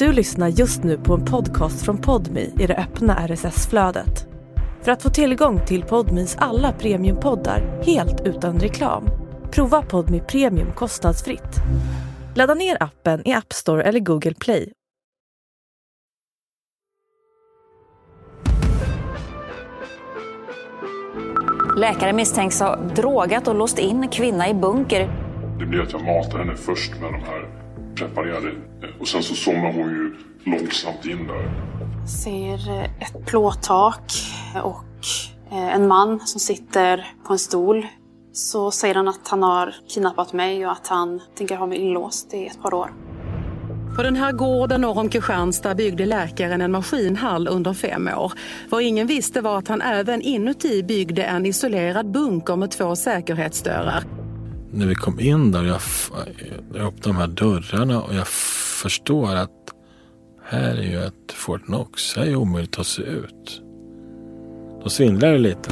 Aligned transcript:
Du 0.00 0.12
lyssnar 0.12 0.48
just 0.48 0.84
nu 0.84 0.98
på 0.98 1.14
en 1.14 1.24
podcast 1.24 1.84
från 1.84 1.98
Podmi 1.98 2.52
i 2.58 2.66
det 2.66 2.76
öppna 2.76 3.26
RSS-flödet. 3.28 4.26
För 4.82 4.92
att 4.92 5.02
få 5.02 5.10
tillgång 5.10 5.66
till 5.66 5.82
Podmis 5.82 6.36
alla 6.38 6.72
premiumpoddar 6.72 7.82
helt 7.86 8.20
utan 8.26 8.60
reklam, 8.60 9.04
prova 9.50 9.82
Podmi 9.82 10.20
Premium 10.20 10.72
kostnadsfritt. 10.72 11.56
Ladda 12.34 12.54
ner 12.54 12.76
appen 12.82 13.28
i 13.28 13.32
App 13.32 13.52
Store 13.52 13.82
eller 13.82 14.00
Google 14.00 14.34
Play. 14.34 14.72
Läkare 21.76 22.12
misstänks 22.12 22.60
ha 22.60 22.76
drogat 22.76 23.48
och 23.48 23.54
låst 23.54 23.78
in 23.78 24.08
kvinna 24.08 24.48
i 24.48 24.54
bunker. 24.54 25.10
Det 25.58 25.66
blir 25.66 25.80
att 25.80 25.92
jag 25.92 26.04
matar 26.04 26.38
henne 26.38 26.56
först 26.56 26.90
med 27.00 27.12
de 27.12 27.22
här 27.22 27.59
preparerade 28.00 28.52
och 29.00 29.08
sen 29.08 29.22
så 29.22 29.34
somnar 29.34 29.72
hon 29.72 29.88
ju 29.88 30.14
långsamt 30.44 31.04
in 31.04 31.26
där. 31.26 31.50
Ser 32.06 32.84
ett 33.00 33.26
plåttak 33.26 34.12
och 34.62 35.06
eh, 35.52 35.74
en 35.74 35.88
man 35.88 36.20
som 36.20 36.40
sitter 36.40 37.06
på 37.26 37.32
en 37.32 37.38
stol. 37.38 37.86
Så 38.32 38.70
säger 38.70 38.94
han 38.94 39.08
att 39.08 39.28
han 39.28 39.42
har 39.42 39.74
kidnappat 39.88 40.32
mig 40.32 40.66
och 40.66 40.72
att 40.72 40.86
han 40.86 41.20
tänker 41.36 41.56
ha 41.56 41.66
mig 41.66 41.78
inlåst 41.78 42.34
i 42.34 42.46
ett 42.46 42.62
par 42.62 42.74
år. 42.74 42.90
På 43.96 44.02
den 44.02 44.16
här 44.16 44.32
gården 44.32 44.80
norr 44.80 44.98
om 44.98 45.08
Kristianstad 45.08 45.74
byggde 45.74 46.06
läkaren 46.06 46.60
en 46.60 46.72
maskinhall 46.72 47.48
under 47.48 47.72
fem 47.72 48.08
år. 48.16 48.32
Vad 48.70 48.82
ingen 48.82 49.06
visste 49.06 49.40
var 49.40 49.58
att 49.58 49.68
han 49.68 49.82
även 49.82 50.22
inuti 50.22 50.82
byggde 50.82 51.22
en 51.22 51.46
isolerad 51.46 52.10
bunker 52.10 52.56
med 52.56 52.70
två 52.70 52.96
säkerhetsdörrar. 52.96 54.04
När 54.72 54.86
vi 54.86 54.94
kom 54.94 55.20
in 55.20 55.52
där, 55.52 55.64
jag, 55.64 55.80
jag 56.74 56.86
öppnade 56.86 57.08
de 57.08 57.16
här 57.16 57.26
dörrarna 57.26 58.02
och 58.02 58.14
jag 58.14 58.26
förstår 58.82 59.34
att 59.34 59.50
här 60.44 60.76
är 60.76 60.82
ju 60.82 61.04
ett 61.04 61.32
Fort 61.32 61.64
Knox. 61.64 62.16
Här 62.16 62.26
är 62.26 62.36
omöjligt 62.36 62.70
att 62.70 62.76
ta 62.76 62.84
sig 62.84 63.04
ut. 63.04 63.62
Då 64.82 64.88
svindlar 64.88 65.32
det 65.32 65.38
lite. 65.38 65.70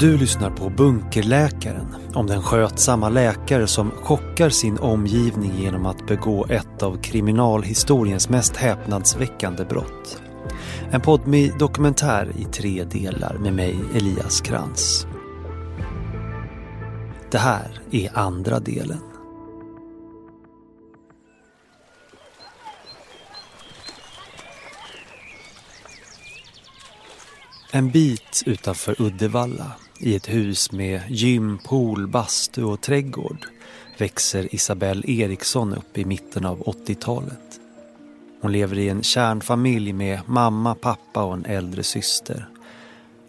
Du 0.00 0.18
lyssnar 0.18 0.50
på 0.50 0.70
Bunkerläkaren 0.70 1.86
om 2.14 2.26
den 2.26 2.42
skötsamma 2.42 3.08
läkare 3.08 3.66
som 3.66 3.90
chockar 3.90 4.50
sin 4.50 4.78
omgivning 4.78 5.52
genom 5.58 5.86
att 5.86 6.06
begå 6.06 6.46
ett 6.48 6.82
av 6.82 7.02
kriminalhistoriens 7.02 8.28
mest 8.28 8.56
häpnadsväckande 8.56 9.64
brott. 9.64 10.22
En 10.90 11.00
podmi 11.00 11.52
dokumentär 11.58 12.32
i 12.38 12.44
tre 12.44 12.84
delar 12.84 13.38
med 13.38 13.52
mig, 13.52 13.76
Elias 13.94 14.40
Krantz. 14.40 15.06
Det 17.30 17.38
här 17.38 17.80
är 17.90 18.18
andra 18.18 18.60
delen. 18.60 19.00
En 27.72 27.90
bit 27.90 28.42
utanför 28.46 29.02
Uddevalla, 29.02 29.72
i 29.98 30.16
ett 30.16 30.28
hus 30.28 30.72
med 30.72 31.02
gym, 31.08 31.58
pool, 31.58 32.06
bastu 32.06 32.64
och 32.64 32.80
trädgård 32.80 33.46
växer 33.98 34.54
Isabelle 34.54 35.02
Eriksson 35.10 35.74
upp 35.74 35.98
i 35.98 36.04
mitten 36.04 36.44
av 36.44 36.62
80-talet. 36.62 37.60
Hon 38.40 38.52
lever 38.52 38.78
i 38.78 38.88
en 38.88 39.02
kärnfamilj 39.02 39.92
med 39.92 40.20
mamma, 40.26 40.74
pappa 40.74 41.24
och 41.24 41.34
en 41.34 41.44
äldre 41.44 41.82
syster. 41.82 42.48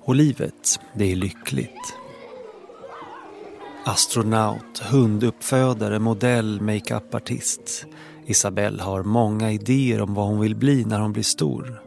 Och 0.01 0.15
livet, 0.15 0.79
det 0.93 1.11
är 1.11 1.15
lyckligt. 1.15 1.98
Astronaut, 3.89 4.79
hunduppfödare, 4.79 5.99
modell, 5.99 6.61
makeupartist. 6.61 7.85
Isabelle 8.25 8.83
har 8.83 9.03
många 9.03 9.51
idéer 9.51 10.01
om 10.01 10.13
vad 10.13 10.27
hon 10.27 10.39
vill 10.39 10.55
bli 10.55 10.85
när 10.85 10.99
hon 10.99 11.13
blir 11.13 11.23
stor. 11.23 11.81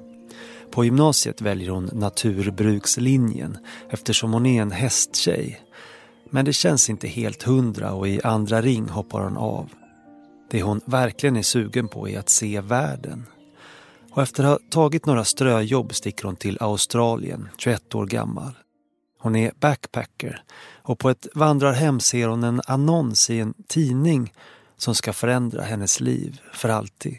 På 0.70 0.84
gymnasiet 0.84 1.40
väljer 1.40 1.70
hon 1.70 1.90
naturbrukslinjen 1.92 3.58
eftersom 3.90 4.32
hon 4.32 4.46
är 4.46 4.62
en 4.62 4.70
hästtjej. 4.70 5.60
Men 6.30 6.44
det 6.44 6.52
känns 6.52 6.90
inte 6.90 7.08
helt 7.08 7.42
hundra 7.42 7.92
och 7.92 8.08
i 8.08 8.20
andra 8.22 8.62
ring 8.62 8.88
hoppar 8.88 9.20
hon 9.20 9.36
av. 9.36 9.68
Det 10.50 10.62
hon 10.62 10.80
verkligen 10.84 11.36
är 11.36 11.42
sugen 11.42 11.88
på 11.88 12.08
är 12.08 12.18
att 12.18 12.28
se 12.28 12.60
världen. 12.60 13.26
Och 14.10 14.22
efter 14.22 14.44
att 14.44 14.50
ha 14.50 14.58
tagit 14.70 15.06
några 15.06 15.24
ströjobb 15.24 15.94
sticker 15.94 16.24
hon 16.24 16.36
till 16.36 16.58
Australien, 16.60 17.48
21 17.58 17.94
år 17.94 18.06
gammal. 18.06 18.52
Hon 19.18 19.36
är 19.36 19.52
backpacker 19.60 20.42
och 20.82 20.98
på 20.98 21.10
ett 21.10 21.26
vandrarhem 21.34 22.00
ser 22.00 22.28
hon 22.28 22.44
en 22.44 22.60
annons 22.66 23.30
i 23.30 23.40
en 23.40 23.54
tidning 23.68 24.32
som 24.76 24.94
ska 24.94 25.12
förändra 25.12 25.62
hennes 25.62 26.00
liv 26.00 26.40
för 26.52 26.68
alltid. 26.68 27.18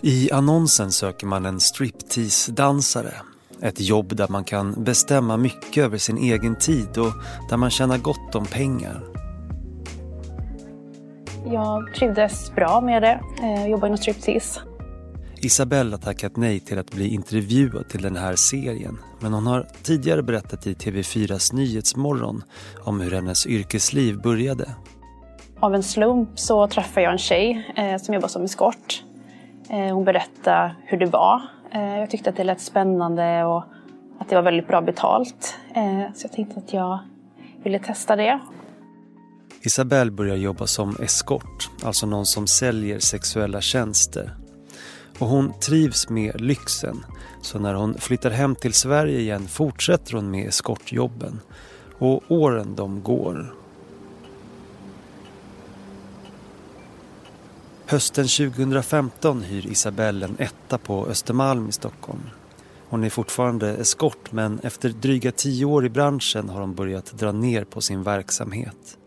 I 0.00 0.32
annonsen 0.32 0.92
söker 0.92 1.26
man 1.26 1.46
en 1.46 1.60
striptease-dansare. 1.60 3.14
Ett 3.60 3.80
jobb 3.80 4.16
där 4.16 4.28
man 4.28 4.44
kan 4.44 4.84
bestämma 4.84 5.36
mycket 5.36 5.84
över 5.84 5.98
sin 5.98 6.18
egen 6.18 6.56
tid 6.56 6.98
och 6.98 7.12
där 7.50 7.56
man 7.56 7.70
tjänar 7.70 7.98
gott 7.98 8.34
om 8.34 8.46
pengar. 8.46 9.02
Jag 11.46 11.94
trivdes 11.94 12.54
bra 12.54 12.80
med 12.80 13.02
det, 13.02 13.20
eh, 13.42 13.60
jag 13.60 13.70
jobba 13.70 13.86
inom 13.86 13.98
striptease. 13.98 14.60
Isabelle 15.44 15.90
har 15.90 15.98
tackat 15.98 16.36
nej 16.36 16.60
till 16.60 16.78
att 16.78 16.90
bli 16.90 17.08
intervjuad 17.08 17.88
till 17.88 18.02
den 18.02 18.16
här 18.16 18.36
serien. 18.36 18.98
Men 19.20 19.32
hon 19.32 19.46
har 19.46 19.66
tidigare 19.82 20.22
berättat 20.22 20.66
i 20.66 20.74
TV4s 20.74 21.54
Nyhetsmorgon 21.54 22.42
om 22.84 23.00
hur 23.00 23.10
hennes 23.10 23.46
yrkesliv 23.46 24.20
började. 24.22 24.68
Av 25.60 25.74
en 25.74 25.82
slump 25.82 26.38
så 26.38 26.68
träffade 26.68 27.02
jag 27.02 27.12
en 27.12 27.18
tjej 27.18 27.72
eh, 27.76 28.02
som 28.02 28.14
jobbar 28.14 28.28
som 28.28 28.42
eskort. 28.42 29.04
Eh, 29.70 29.94
hon 29.94 30.04
berättade 30.04 30.76
hur 30.84 30.98
det 30.98 31.06
var. 31.06 31.42
Eh, 31.72 31.98
jag 31.98 32.10
tyckte 32.10 32.30
att 32.30 32.36
det 32.36 32.44
lät 32.44 32.60
spännande 32.60 33.44
och 33.44 33.64
att 34.18 34.28
det 34.28 34.34
var 34.34 34.42
väldigt 34.42 34.68
bra 34.68 34.80
betalt. 34.80 35.54
Eh, 35.74 36.14
så 36.14 36.24
jag 36.24 36.32
tänkte 36.32 36.60
att 36.60 36.72
jag 36.72 36.98
ville 37.64 37.78
testa 37.78 38.16
det. 38.16 38.40
Isabelle 39.62 40.10
börjar 40.10 40.36
jobba 40.36 40.66
som 40.66 40.96
eskort, 41.00 41.70
alltså 41.84 42.06
någon 42.06 42.26
som 42.26 42.46
säljer 42.46 42.98
sexuella 42.98 43.60
tjänster. 43.60 44.41
Och 45.18 45.28
hon 45.28 45.52
trivs 45.60 46.08
med 46.08 46.40
lyxen, 46.40 47.04
så 47.42 47.58
när 47.58 47.74
hon 47.74 47.94
flyttar 47.94 48.30
hem 48.30 48.54
till 48.54 48.72
Sverige 48.72 49.18
igen 49.18 49.48
fortsätter 49.48 50.12
hon 50.12 50.30
med 50.30 50.48
eskortjobben. 50.48 51.40
Och 51.98 52.22
åren 52.28 52.74
de 52.74 53.02
går. 53.02 53.54
Hösten 57.86 58.28
2015 58.28 59.42
hyr 59.42 59.66
Isabelle 59.66 60.26
en 60.26 60.36
etta 60.38 60.78
på 60.78 61.06
Östermalm 61.06 61.68
i 61.68 61.72
Stockholm. 61.72 62.22
Hon 62.88 63.04
är 63.04 63.10
fortfarande 63.10 63.76
eskort 63.76 64.32
men 64.32 64.58
efter 64.62 64.88
dryga 64.88 65.32
tio 65.32 65.64
år 65.64 65.86
i 65.86 65.90
branschen 65.90 66.48
har 66.48 66.60
hon 66.60 66.74
börjat 66.74 67.12
dra 67.12 67.32
ner 67.32 67.64
på 67.64 67.80
sin 67.80 68.02
verksamhet. 68.02 68.98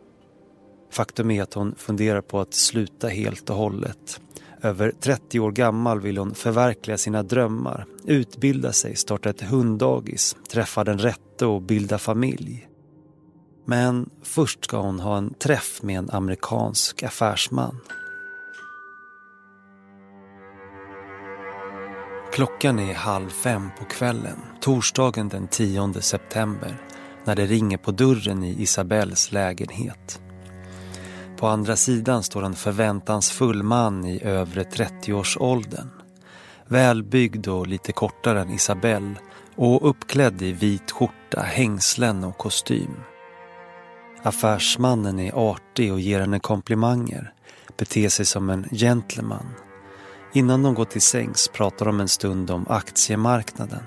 Faktum 0.91 1.31
är 1.31 1.43
att 1.43 1.53
hon 1.53 1.75
funderar 1.77 2.21
på 2.21 2.39
att 2.39 2.53
sluta 2.53 3.07
helt 3.07 3.49
och 3.49 3.55
hållet. 3.55 4.19
Över 4.65 4.91
30 4.91 5.39
år 5.39 5.51
gammal 5.51 6.01
vill 6.01 6.17
hon 6.17 6.35
förverkliga 6.35 6.97
sina 6.97 7.23
drömmar, 7.23 7.85
utbilda 8.05 8.71
sig, 8.71 8.95
starta 8.95 9.29
ett 9.29 9.41
hunddagis, 9.41 10.35
träffa 10.51 10.83
den 10.83 10.97
rätte 10.97 11.45
och 11.45 11.61
bilda 11.61 11.97
familj. 11.97 12.67
Men 13.65 14.09
först 14.23 14.65
ska 14.65 14.77
hon 14.77 14.99
ha 14.99 15.17
en 15.17 15.33
träff 15.33 15.83
med 15.83 15.97
en 15.97 16.09
amerikansk 16.09 17.03
affärsman. 17.03 17.79
Klockan 22.33 22.79
är 22.79 22.93
halv 22.93 23.29
fem 23.29 23.69
på 23.79 23.85
kvällen, 23.85 24.37
torsdagen 24.61 25.29
den 25.29 25.47
10 25.47 25.93
september, 25.93 26.81
när 27.25 27.35
det 27.35 27.45
ringer 27.45 27.77
på 27.77 27.91
dörren 27.91 28.43
i 28.43 28.61
Isabells 28.61 29.31
lägenhet. 29.31 30.21
På 31.37 31.47
andra 31.47 31.75
sidan 31.75 32.23
står 32.23 32.43
en 32.43 32.55
förväntansfull 32.55 33.63
man 33.63 34.05
i 34.05 34.23
övre 34.23 34.63
30-årsåldern. 34.63 35.89
Välbyggd 36.67 37.47
och 37.47 37.67
lite 37.67 37.91
kortare 37.91 38.41
än 38.41 38.49
Isabelle 38.49 39.15
och 39.55 39.89
uppklädd 39.89 40.41
i 40.41 40.51
vit 40.51 40.91
skjorta, 40.91 41.41
hängslen 41.41 42.23
och 42.23 42.37
kostym. 42.37 42.95
Affärsmannen 44.23 45.19
är 45.19 45.51
artig 45.51 45.93
och 45.93 45.99
ger 45.99 46.19
henne 46.19 46.39
komplimanger, 46.39 47.33
beter 47.77 48.09
sig 48.09 48.25
som 48.25 48.49
en 48.49 48.67
gentleman 48.71 49.45
Innan 50.35 50.63
de 50.63 50.73
går 50.73 50.85
till 50.85 51.01
sängs 51.01 51.47
pratar 51.47 51.85
de 51.85 51.99
en 51.99 52.07
stund 52.07 52.51
om 52.51 52.65
aktiemarknaden. 52.69 53.83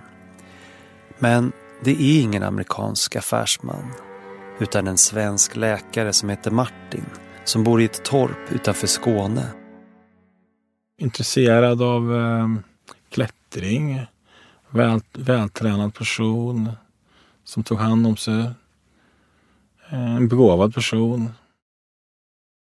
Men 1.18 1.52
det 1.84 1.90
är 1.90 2.20
ingen 2.20 2.42
amerikansk 2.42 3.16
affärsman 3.16 3.92
utan 4.60 4.86
en 4.86 4.98
svensk 4.98 5.56
läkare 5.56 6.12
som 6.12 6.28
heter 6.28 6.50
Martin 6.50 7.04
som 7.48 7.64
bor 7.64 7.80
i 7.80 7.84
ett 7.84 8.04
torp 8.04 8.52
utanför 8.52 8.86
Skåne. 8.86 9.46
Intresserad 10.98 11.82
av 11.82 12.16
eh, 12.16 12.48
klättring, 13.08 14.06
väl, 14.70 15.00
vältränad 15.12 15.94
person 15.94 16.70
som 17.44 17.62
tog 17.62 17.78
hand 17.78 18.06
om 18.06 18.16
sig. 18.16 18.50
En 19.88 20.28
begåvad 20.28 20.74
person. 20.74 21.32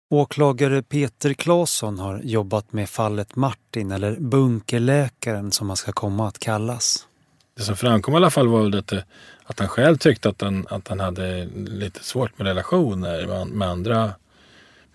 Åklagare 0.10 0.84
Peter 0.84 1.34
Claesson 1.34 2.00
har 2.00 2.22
jobbat 2.24 2.74
med 2.74 2.90
fallet 2.90 3.36
Martin, 3.36 3.92
eller 3.92 4.16
bunkerläkaren 4.20 5.52
som 5.52 5.70
han 5.70 5.78
ska 5.78 5.92
komma 5.92 6.28
att 6.28 6.40
kallas. 6.40 7.08
Det 7.58 7.64
som 7.64 7.76
framkom 7.76 8.14
i 8.14 8.18
alla 8.18 8.32
fall 8.32 8.48
var 8.48 8.62
väl 8.62 8.78
att, 8.78 8.94
att 9.44 9.60
han 9.60 9.68
själv 9.68 9.98
tyckte 9.98 10.30
att 10.30 10.42
han, 10.42 10.68
att 10.70 10.88
han 10.88 11.00
hade 11.00 11.46
lite 11.56 12.04
svårt 12.04 12.38
med 12.38 12.48
relationer 12.48 13.28
med, 13.28 13.48
med 13.48 13.68
andra 13.70 14.14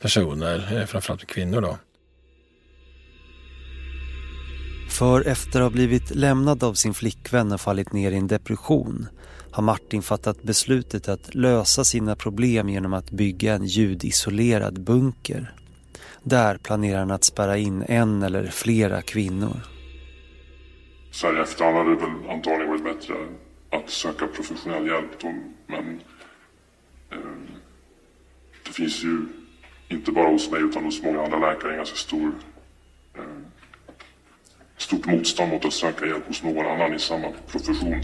personer, 0.00 0.78
eh, 0.78 0.86
framförallt 0.86 1.26
kvinnor 1.26 1.60
då. 1.60 1.78
För 4.90 5.28
efter 5.28 5.60
att 5.60 5.64
ha 5.64 5.70
blivit 5.70 6.14
lämnad 6.14 6.64
av 6.64 6.74
sin 6.74 6.94
flickvän 6.94 7.52
och 7.52 7.60
fallit 7.60 7.92
ner 7.92 8.12
i 8.12 8.16
en 8.16 8.26
depression 8.26 9.08
har 9.50 9.62
Martin 9.62 10.02
fattat 10.02 10.42
beslutet 10.42 11.08
att 11.08 11.34
lösa 11.34 11.84
sina 11.84 12.16
problem 12.16 12.68
genom 12.68 12.92
att 12.92 13.10
bygga 13.10 13.54
en 13.54 13.64
ljudisolerad 13.64 14.80
bunker. 14.80 15.54
Där 16.22 16.58
planerar 16.58 16.98
han 16.98 17.10
att 17.10 17.24
spärra 17.24 17.56
in 17.56 17.84
en 17.88 18.22
eller 18.22 18.46
flera 18.46 19.02
kvinnor. 19.02 19.60
Så 21.10 21.26
här 21.26 21.38
i 21.38 21.40
efterhand 21.40 21.76
hade 21.76 21.90
det 21.90 21.96
väl 21.96 22.30
antagligen 22.30 22.68
varit 22.68 22.84
bättre 22.84 23.14
att 23.70 23.90
söka 23.90 24.26
professionell 24.26 24.86
hjälp 24.86 25.20
då, 25.20 25.34
men 25.66 26.00
eh, 27.10 27.18
det 28.66 28.72
finns 28.72 29.04
ju 29.04 29.26
inte 29.90 30.12
bara 30.12 30.30
hos 30.30 30.50
mig 30.50 30.62
utan 30.62 30.84
hos 30.84 31.02
många 31.02 31.22
andra 31.22 31.38
läkare 31.38 31.70
en 31.70 31.76
ganska 31.76 31.96
stor 31.96 32.32
eh, 33.16 33.22
stort 34.78 35.06
motstånd 35.06 35.50
mot 35.50 35.64
att 35.64 35.72
söka 35.72 36.06
hjälp 36.06 36.26
hos 36.26 36.42
någon 36.42 36.66
annan 36.66 36.94
i 36.94 36.98
samma 36.98 37.32
profession. 37.46 38.02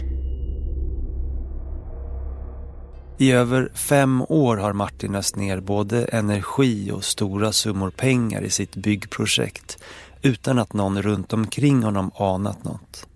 I 3.19 3.31
över 3.31 3.71
fem 3.73 4.21
år 4.29 4.57
har 4.57 4.73
Martin 4.73 5.15
öst 5.15 5.35
ner 5.35 5.59
både 5.59 6.05
energi 6.05 6.91
och 6.91 7.03
stora 7.03 7.51
summor 7.51 7.89
pengar 7.89 8.41
i 8.41 8.49
sitt 8.49 8.75
byggprojekt 8.75 9.83
utan 10.21 10.59
att 10.59 10.73
någon 10.73 11.01
runt 11.01 11.33
omkring 11.33 11.83
honom 11.83 12.11
anat 12.15 12.63
något. 12.63 13.07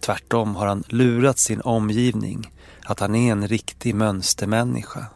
Tvärtom 0.00 0.56
har 0.56 0.66
han 0.66 0.84
lurat 0.88 1.38
sin 1.38 1.60
omgivning 1.60 2.52
att 2.84 3.00
han 3.00 3.14
är 3.14 3.32
en 3.32 3.48
riktig 3.48 3.94
mönstermänniska. 3.94 5.06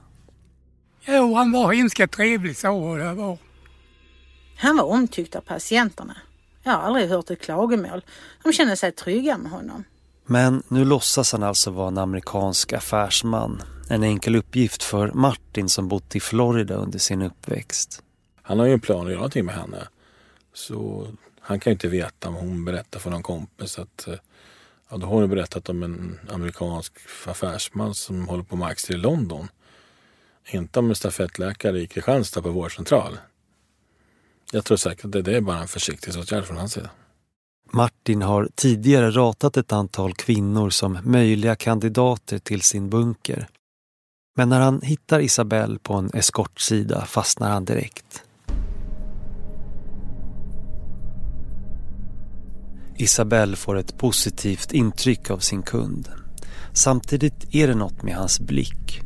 Jo, 1.07 1.35
han 1.35 1.53
var 1.53 1.73
hemskt 1.73 2.13
trevlig 2.13 2.57
så 2.57 2.97
det 2.97 3.15
var. 3.15 3.39
Han 4.57 4.77
var 4.77 4.85
omtyckt 4.85 5.37
av 5.37 5.41
patienterna. 5.41 6.17
Jag 6.63 6.73
har 6.73 6.79
aldrig 6.79 7.09
hört 7.09 7.31
ett 7.31 7.41
klagomål. 7.41 8.05
De 8.43 8.53
kände 8.53 8.77
sig 8.77 8.93
trygga 8.93 9.39
med 9.39 9.51
honom. 9.51 9.85
Men 10.27 10.63
nu 10.69 10.85
låtsas 10.85 11.33
han 11.33 11.43
alltså 11.43 11.71
vara 11.71 11.89
en 11.89 11.99
amerikansk 11.99 12.73
affärsman. 12.73 13.63
En 13.89 14.03
enkel 14.03 14.37
uppgift 14.37 14.83
för 14.83 15.13
Martin 15.13 15.69
som 15.69 15.89
bott 15.89 16.17
i 16.17 16.21
Florida 16.21 16.75
under 16.75 16.99
sin 16.99 17.23
uppväxt. 17.23 18.03
Han 18.43 18.59
har 18.59 18.67
ju 18.67 18.73
en 18.73 18.81
plan 18.81 19.01
att 19.01 19.07
göra 19.07 19.17
någonting 19.17 19.45
med 19.45 19.55
henne. 19.55 19.89
Så 20.55 21.09
han 21.41 21.61
kan 21.61 21.71
ju 21.71 21.73
inte 21.73 21.89
veta 21.89 22.29
om 22.29 22.35
hon 22.35 22.65
berättar 22.65 23.01
för 23.01 23.11
någon 23.11 23.23
kompis 23.23 23.79
att 23.79 24.09
eh, 24.09 24.15
ja, 24.91 24.97
då 24.97 25.07
har 25.07 25.15
hon 25.15 25.31
berättat 25.31 25.69
om 25.69 25.83
en 25.83 26.21
amerikansk 26.31 26.93
affärsman 27.27 27.95
som 27.95 28.29
håller 28.29 28.45
på 28.45 28.57
med 28.57 28.69
aktier 28.69 28.97
i 28.97 29.01
London. 29.01 29.49
Inte 30.51 30.79
om 30.79 30.89
en 30.89 30.97
stafettläkare 30.97 31.81
i 31.81 31.87
Kristianstad 31.87 32.43
på 32.43 32.51
vårdcentral. 32.51 33.19
Jag 34.53 34.65
tror 34.65 34.77
säkert 34.77 35.05
att 35.05 35.25
det 35.25 35.37
är 35.37 35.41
bara 35.41 35.59
en 35.59 35.69
försiktighetsåtgärd 35.69 36.45
från 36.45 36.57
hans 36.57 36.73
sida. 36.73 36.91
Martin 37.73 38.23
har 38.23 38.49
tidigare 38.55 39.11
ratat 39.11 39.57
ett 39.57 39.73
antal 39.73 40.15
kvinnor 40.15 40.71
som 40.71 40.99
möjliga 41.05 41.57
kandidater 41.57 42.39
till 42.39 42.63
sin 42.63 42.91
bunker. 42.91 43.49
Men 44.37 44.49
när 44.49 44.61
han 44.61 44.81
hittar 44.81 45.21
Isabelle 45.21 45.79
på 45.79 45.95
en 45.95 46.11
eskortsida 46.15 47.07
fastnar 47.07 47.51
han 47.51 47.65
direkt. 47.65 48.23
Isabelle 52.99 53.57
får 53.57 53.79
ett 53.79 53.99
positivt 53.99 54.73
intryck 54.73 55.31
av 55.31 55.39
sin 55.39 55.63
kund. 55.63 56.09
Samtidigt 56.73 57.55
är 57.55 57.69
det 57.69 57.75
något 57.75 58.03
med 58.03 58.17
hans 58.17 58.41
blick. 58.41 59.06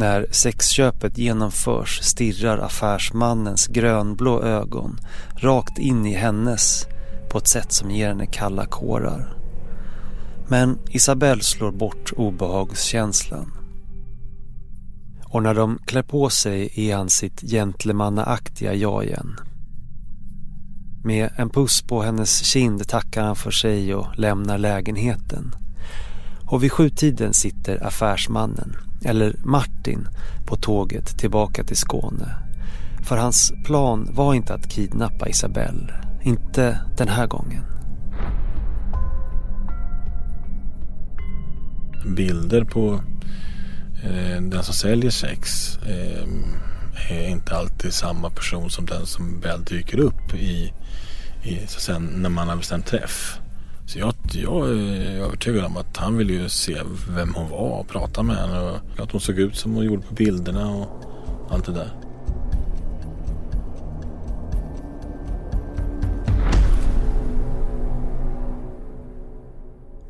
När 0.00 0.26
sexköpet 0.30 1.18
genomförs 1.18 2.00
stirrar 2.02 2.58
affärsmannens 2.58 3.66
grönblå 3.66 4.42
ögon 4.42 5.00
rakt 5.36 5.78
in 5.78 6.06
i 6.06 6.14
hennes 6.14 6.86
på 7.30 7.38
ett 7.38 7.48
sätt 7.48 7.72
som 7.72 7.90
ger 7.90 8.08
henne 8.08 8.26
kalla 8.26 8.66
kårar. 8.66 9.34
Men 10.48 10.78
Isabelle 10.90 11.42
slår 11.42 11.72
bort 11.72 12.12
obehagskänslan. 12.16 13.52
Och 15.24 15.42
när 15.42 15.54
de 15.54 15.78
klär 15.86 16.02
på 16.02 16.30
sig 16.30 16.72
är 16.76 16.96
han 16.96 17.10
sitt 17.10 17.40
gentlemannaaktiga 17.40 18.74
jag 18.74 19.04
igen. 19.04 19.36
Med 21.04 21.30
en 21.36 21.50
puss 21.50 21.82
på 21.82 22.02
hennes 22.02 22.38
kind 22.38 22.88
tackar 22.88 23.22
han 23.22 23.36
för 23.36 23.50
sig 23.50 23.94
och 23.94 24.18
lämnar 24.18 24.58
lägenheten. 24.58 25.54
Och 26.46 26.62
vid 26.62 26.72
sjutiden 26.72 27.34
sitter 27.34 27.86
affärsmannen, 27.86 28.76
eller 29.04 29.34
Martin, 29.44 30.08
på 30.46 30.56
tåget 30.56 31.18
tillbaka 31.18 31.64
till 31.64 31.76
Skåne. 31.76 32.34
För 33.02 33.16
hans 33.16 33.52
plan 33.64 34.08
var 34.12 34.34
inte 34.34 34.54
att 34.54 34.68
kidnappa 34.68 35.28
Isabelle. 35.28 35.94
Inte 36.22 36.80
den 36.96 37.08
här 37.08 37.26
gången. 37.26 37.64
Bilder 42.16 42.64
på 42.64 43.00
eh, 44.02 44.42
den 44.42 44.62
som 44.62 44.74
säljer 44.74 45.10
sex 45.10 45.76
eh, 45.78 46.28
är 47.10 47.28
inte 47.28 47.56
alltid 47.56 47.92
samma 47.92 48.30
person 48.30 48.70
som 48.70 48.86
den 48.86 49.06
som 49.06 49.40
väl 49.40 49.64
dyker 49.64 49.98
upp 49.98 50.34
i, 50.34 50.72
i 51.42 51.66
så 51.66 51.98
när 51.98 52.30
man 52.30 52.48
har 52.48 52.56
bestämt 52.56 52.86
träff. 52.86 53.40
Så 53.90 53.98
jag, 53.98 54.14
jag 54.32 54.70
är 54.70 55.20
övertygad 55.20 55.64
om 55.64 55.76
att 55.76 55.96
han 55.96 56.16
ville 56.16 56.32
ju 56.32 56.48
se 56.48 56.82
vem 57.08 57.34
hon 57.34 57.50
var 57.50 57.80
och 57.80 57.88
prata 57.88 58.22
med 58.22 58.36
henne 58.36 58.60
och 58.60 59.00
att 59.00 59.12
hon 59.12 59.20
såg 59.20 59.38
ut 59.38 59.56
som 59.56 59.74
hon 59.74 59.84
gjorde 59.84 60.02
på 60.02 60.14
bilderna 60.14 60.70
och 60.70 60.88
allt 61.50 61.66
det 61.66 61.72
där. 61.72 61.90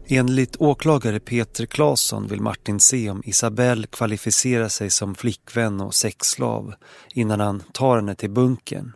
Enligt 0.08 0.56
åklagare 0.56 1.20
Peter 1.20 1.66
Claesson 1.66 2.26
vill 2.26 2.40
Martin 2.40 2.80
se 2.80 3.10
om 3.10 3.22
Isabelle 3.24 3.86
kvalificerar 3.86 4.68
sig 4.68 4.90
som 4.90 5.14
flickvän 5.14 5.80
och 5.80 5.94
sexslav 5.94 6.74
innan 7.14 7.40
han 7.40 7.60
tar 7.72 7.96
henne 7.96 8.14
till 8.14 8.30
bunkern. 8.30 8.92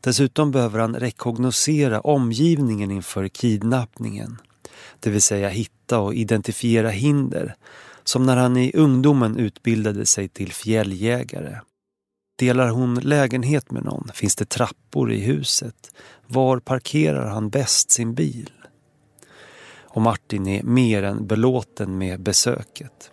Dessutom 0.00 0.50
behöver 0.50 0.78
han 0.78 0.96
rekognosera 0.96 2.00
omgivningen 2.00 2.90
inför 2.90 3.28
kidnappningen. 3.28 4.36
Det 5.00 5.10
vill 5.10 5.22
säga 5.22 5.48
hitta 5.48 5.98
och 5.98 6.14
identifiera 6.14 6.88
hinder. 6.88 7.54
Som 8.04 8.26
när 8.26 8.36
han 8.36 8.56
i 8.56 8.72
ungdomen 8.74 9.36
utbildade 9.36 10.06
sig 10.06 10.28
till 10.28 10.52
fjälljägare. 10.52 11.60
Delar 12.38 12.68
hon 12.68 12.94
lägenhet 12.94 13.70
med 13.70 13.84
någon? 13.84 14.08
Finns 14.14 14.36
det 14.36 14.48
trappor 14.48 15.12
i 15.12 15.20
huset? 15.20 15.90
Var 16.26 16.58
parkerar 16.58 17.28
han 17.28 17.50
bäst 17.50 17.90
sin 17.90 18.14
bil? 18.14 18.50
Och 19.92 20.02
Martin 20.02 20.46
är 20.46 20.62
mer 20.62 21.02
än 21.02 21.26
belåten 21.26 21.98
med 21.98 22.20
besöket. 22.20 23.10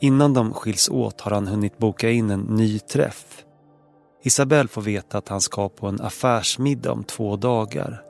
Innan 0.00 0.34
de 0.34 0.54
skiljs 0.54 0.88
åt 0.88 1.20
har 1.20 1.30
han 1.30 1.46
hunnit 1.46 1.78
boka 1.78 2.10
in 2.10 2.30
en 2.30 2.40
ny 2.40 2.78
träff. 2.78 3.44
Isabelle 4.22 4.68
får 4.68 4.82
veta 4.82 5.18
att 5.18 5.28
han 5.28 5.40
ska 5.40 5.68
på 5.68 5.86
en 5.86 6.00
affärsmiddag 6.00 6.92
om 6.92 7.04
två 7.04 7.36
dagar. 7.36 8.02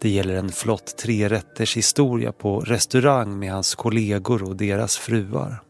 Det 0.00 0.08
gäller 0.08 0.34
en 0.34 0.52
flott 0.52 0.96
trerätters 0.98 1.76
historia 1.76 2.32
på 2.32 2.60
restaurang 2.60 3.38
med 3.38 3.52
hans 3.52 3.74
kollegor 3.74 4.42
och 4.42 4.56
deras 4.56 4.96
fruar. 4.96 5.62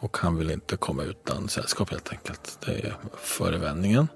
Och 0.00 0.16
han 0.16 0.36
vill 0.36 0.50
inte 0.50 0.76
komma 0.76 1.02
utan 1.02 1.48
sällskap 1.48 1.90
helt 1.90 2.12
enkelt. 2.12 2.58
Det 2.66 2.72
är 2.72 2.96
förevändningen. 3.18 4.08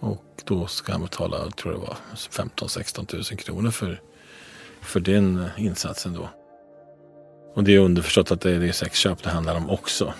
Och 0.00 0.24
då 0.44 0.66
ska 0.66 0.92
han 0.92 1.02
betala, 1.02 1.38
jag 1.38 1.56
tror 1.56 1.72
det 1.72 1.78
var 1.78 1.96
15-16 2.14 3.14
000 3.14 3.24
kronor 3.24 3.70
för, 3.70 4.00
för 4.80 5.00
den 5.00 5.48
insatsen 5.56 6.12
då. 6.12 6.28
Och 7.54 7.64
det 7.64 7.74
är 7.74 7.78
underförstått 7.78 8.30
att 8.30 8.40
det 8.40 8.50
är 8.50 8.72
sexköp 8.72 9.22
det 9.22 9.30
handlar 9.30 9.56
om 9.56 9.70
också. 9.70 10.14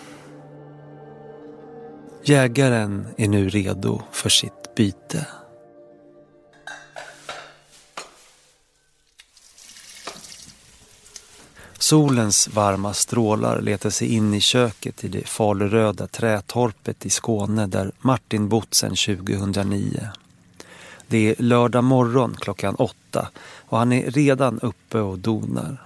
Jägaren 2.24 3.06
är 3.16 3.28
nu 3.28 3.48
redo 3.48 4.02
för 4.12 4.28
sitt 4.28 4.74
byte. 4.76 5.26
Solens 11.78 12.48
varma 12.48 12.94
strålar 12.94 13.60
letar 13.60 13.90
sig 13.90 14.08
in 14.14 14.34
i 14.34 14.40
köket 14.40 15.04
i 15.04 15.08
det 15.08 15.26
faluröda 15.26 16.06
trätorpet 16.06 17.06
i 17.06 17.10
Skåne 17.10 17.66
där 17.66 17.92
Martin 18.00 18.48
bott 18.48 18.74
sedan 18.74 18.96
2009. 18.96 20.08
Det 21.06 21.18
är 21.18 21.42
lördag 21.42 21.84
morgon 21.84 22.36
klockan 22.40 22.74
åtta 22.74 23.28
och 23.68 23.78
han 23.78 23.92
är 23.92 24.10
redan 24.10 24.60
uppe 24.60 24.98
och 24.98 25.18
donar. 25.18 25.82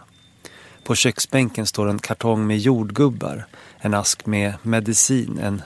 På 0.84 0.94
köksbänken 0.94 1.66
står 1.66 1.88
en 1.88 1.98
kartong 1.98 2.46
med 2.46 2.58
jordgubbar, 2.58 3.46
en 3.78 3.94
ask 3.94 4.26
med 4.26 4.54
medicin, 4.62 5.38
en 5.42 5.62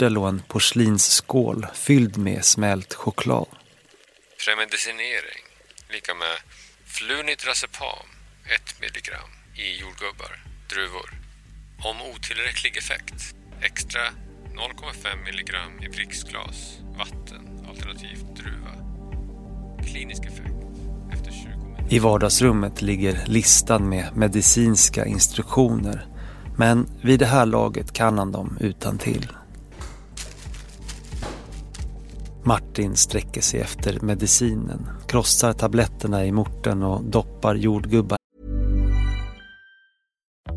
mortel 0.00 0.18
och 0.18 0.28
en 0.28 0.42
porslinsskål 0.48 1.66
fylld 1.74 2.16
med 2.16 2.44
smält 2.44 2.94
choklad. 2.94 3.46
Premedicinering, 4.44 5.42
lika 5.92 6.14
med 6.14 6.36
flunitrazepam, 6.86 8.06
1 8.54 8.80
milligram 8.80 9.30
i 9.54 9.80
jordgubbar, 9.80 10.32
druvor. 10.70 11.10
Om 11.84 11.96
otillräcklig 12.14 12.76
effekt, 12.76 13.34
extra 13.62 14.00
0,5 14.00 15.24
milligram 15.24 15.72
i 15.82 15.88
dricksglas, 15.88 16.78
vatten, 16.98 17.66
alternativt 17.68 18.36
druva. 18.36 18.74
Klinisk 19.86 20.24
effekt 20.24 20.66
efter 21.12 21.30
20 21.30 21.48
minuter. 21.48 21.94
I 21.94 21.98
vardagsrummet 21.98 22.82
ligger 22.82 23.26
listan 23.26 23.88
med 23.88 24.16
medicinska 24.16 25.04
instruktioner. 25.06 26.06
Men 26.56 26.88
vid 27.02 27.18
det 27.18 27.26
här 27.26 27.46
laget 27.46 27.92
kan 27.92 28.18
han 28.18 28.32
dem 28.32 28.58
utan 28.60 28.98
till. 28.98 29.26
Martin 32.42 32.96
sträcker 32.96 33.40
sig 33.40 33.60
efter 33.60 34.00
medicinen, 34.00 34.88
krossar 35.06 35.52
tabletterna 35.52 36.26
i 36.26 36.32
morten 36.32 36.82
och 36.82 37.04
doppar 37.04 37.54
jordgubbar 37.54 38.20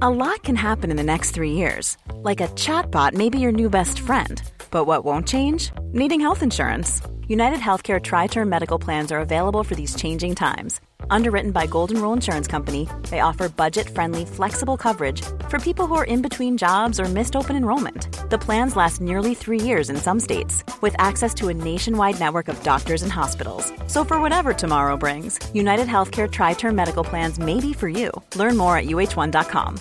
A 0.03 0.09
lot 0.09 0.43
can 0.43 0.55
happen 0.55 0.91
in 0.91 0.97
the 0.97 1.03
next 1.03 1.33
three 1.33 1.51
years. 1.51 1.97
Like 2.29 2.41
a 2.41 2.47
chatbot 2.57 3.13
maybe 3.13 3.39
your 3.39 3.53
new 3.53 3.69
best 3.69 3.99
friend. 3.99 4.41
But 4.69 4.85
what 4.85 5.05
won't 5.05 5.27
change? 5.27 5.71
Needing 5.93 6.19
health 6.19 6.43
insurance. 6.43 7.01
United 7.27 7.59
Healthcare 7.59 8.01
Tri 8.01 8.27
Term 8.27 8.49
Medical 8.49 8.77
Plans 8.77 9.11
are 9.11 9.21
available 9.21 9.63
for 9.63 9.75
these 9.75 9.95
changing 9.95 10.35
times. 10.35 10.81
Underwritten 11.09 11.51
by 11.51 11.67
Golden 11.67 12.01
Rule 12.01 12.13
Insurance 12.13 12.47
Company, 12.47 12.87
they 13.09 13.21
offer 13.21 13.49
budget 13.49 13.89
friendly, 13.89 14.25
flexible 14.25 14.77
coverage 14.77 15.21
for 15.49 15.59
people 15.59 15.87
who 15.87 15.95
are 15.95 16.03
in 16.03 16.21
between 16.21 16.57
jobs 16.57 16.99
or 16.99 17.05
missed 17.05 17.35
open 17.35 17.55
enrollment. 17.55 18.29
The 18.29 18.37
plans 18.37 18.75
last 18.75 19.01
nearly 19.01 19.33
three 19.33 19.59
years 19.59 19.89
in 19.89 19.97
some 19.97 20.19
states, 20.19 20.63
with 20.81 20.95
access 20.99 21.33
to 21.35 21.49
a 21.49 21.53
nationwide 21.53 22.19
network 22.19 22.47
of 22.47 22.61
doctors 22.63 23.03
and 23.03 23.11
hospitals. 23.11 23.71
So, 23.87 24.03
for 24.05 24.19
whatever 24.19 24.53
tomorrow 24.53 24.97
brings, 24.97 25.39
United 25.53 25.87
Healthcare 25.87 26.29
Tri 26.29 26.53
Term 26.53 26.75
Medical 26.75 27.03
Plans 27.03 27.39
may 27.39 27.59
be 27.59 27.73
for 27.73 27.89
you. 27.89 28.11
Learn 28.35 28.57
more 28.57 28.77
at 28.77 28.85
uh1.com. 28.85 29.79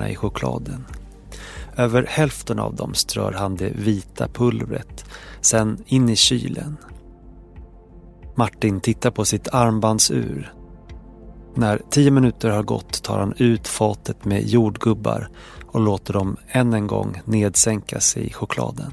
i 0.00 0.14
chokladen. 0.14 0.84
Över 1.76 2.06
hälften 2.06 2.58
av 2.58 2.74
dem 2.74 2.94
strör 2.94 3.32
han 3.32 3.56
det 3.56 3.70
vita 3.74 4.28
pulvret, 4.28 5.04
sen 5.40 5.78
in 5.86 6.08
i 6.08 6.16
kylen. 6.16 6.76
Martin 8.38 8.80
tittar 8.80 9.10
på 9.10 9.24
sitt 9.24 9.48
armbandsur. 9.54 10.52
När 11.54 11.82
tio 11.90 12.10
minuter 12.10 12.50
har 12.50 12.62
gått 12.62 13.02
tar 13.02 13.18
han 13.18 13.34
ut 13.36 13.68
fatet 13.68 14.24
med 14.24 14.46
jordgubbar 14.46 15.28
och 15.66 15.80
låter 15.80 16.12
dem 16.12 16.36
än 16.48 16.72
en 16.72 16.86
gång 16.86 17.22
nedsänkas 17.24 18.16
i 18.16 18.32
chokladen. 18.32 18.92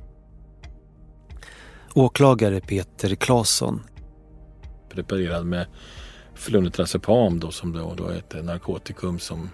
Åklagare 1.93 2.61
Peter 2.61 3.15
Claesson. 3.15 3.83
Preparerad 4.89 5.45
med 5.45 5.67
flunitrazepam 6.33 7.39
då 7.39 7.51
som 7.51 7.73
då, 7.73 7.93
då 7.97 8.07
är 8.07 8.17
ett 8.17 8.45
narkotikum 8.45 9.19
som 9.19 9.49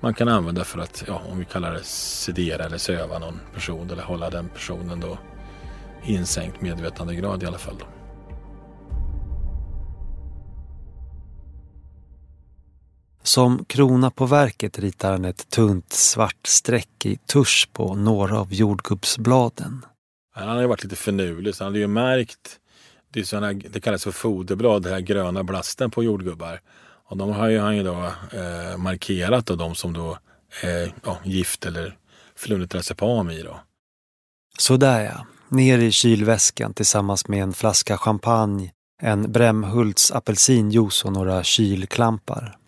man 0.00 0.14
kan 0.14 0.28
använda 0.28 0.64
för 0.64 0.78
att, 0.78 1.04
ja, 1.06 1.22
om 1.32 1.38
vi 1.38 1.44
kallar 1.44 1.72
det 1.72 1.84
sedera 1.84 2.64
eller 2.64 2.78
söva 2.78 3.18
någon 3.18 3.40
person 3.54 3.90
eller 3.90 4.02
hålla 4.02 4.30
den 4.30 4.48
personen 4.48 5.00
då 5.00 5.18
i 6.04 6.16
en 6.16 6.26
sänkt 6.26 6.60
medvetandegrad 6.60 7.42
i 7.42 7.46
alla 7.46 7.58
fall. 7.58 7.76
Då. 7.78 7.99
Som 13.22 13.64
krona 13.64 14.10
på 14.10 14.26
verket 14.26 14.78
ritar 14.78 15.12
han 15.12 15.24
ett 15.24 15.50
tunt 15.50 15.92
svart 15.92 16.46
streck 16.46 17.06
i 17.06 17.16
tusch 17.16 17.68
på 17.72 17.94
några 17.94 18.40
av 18.40 18.52
jordgubbsbladen. 18.54 19.84
Han 20.34 20.48
har 20.48 20.60
ju 20.60 20.66
varit 20.66 20.84
lite 20.84 20.96
finurlig 20.96 21.54
så 21.54 21.64
han 21.64 21.72
hade 21.72 21.78
ju 21.78 21.86
märkt, 21.86 22.58
det, 23.12 23.20
är 23.20 23.24
såna, 23.24 23.52
det 23.52 23.80
kallas 23.80 24.04
för 24.04 24.10
foderblad, 24.10 24.82
den 24.82 24.92
här 24.92 25.00
gröna 25.00 25.44
blasten 25.44 25.90
på 25.90 26.04
jordgubbar. 26.04 26.60
Och 27.04 27.16
de 27.16 27.30
har 27.30 27.48
ju 27.48 27.58
han 27.58 27.76
ju 27.76 27.82
då 27.82 28.12
eh, 28.32 28.76
markerat 28.78 29.50
av 29.50 29.56
de 29.56 29.74
som 29.74 29.92
då 29.92 30.18
är 30.62 30.94
ja, 31.04 31.18
gift 31.24 31.66
eller 31.66 31.96
flunitrazepam 32.36 33.30
i 33.30 33.42
då. 33.42 33.60
Sådär 34.58 35.00
ja, 35.00 35.26
ner 35.48 35.78
i 35.78 35.92
kylväskan 35.92 36.74
tillsammans 36.74 37.28
med 37.28 37.42
en 37.42 37.52
flaska 37.52 37.98
champagne, 37.98 38.72
en 39.02 39.32
Brämhults 39.32 40.12
apelsinjuice 40.12 41.04
och 41.04 41.12
några 41.12 41.44
kylklampar. 41.44 42.59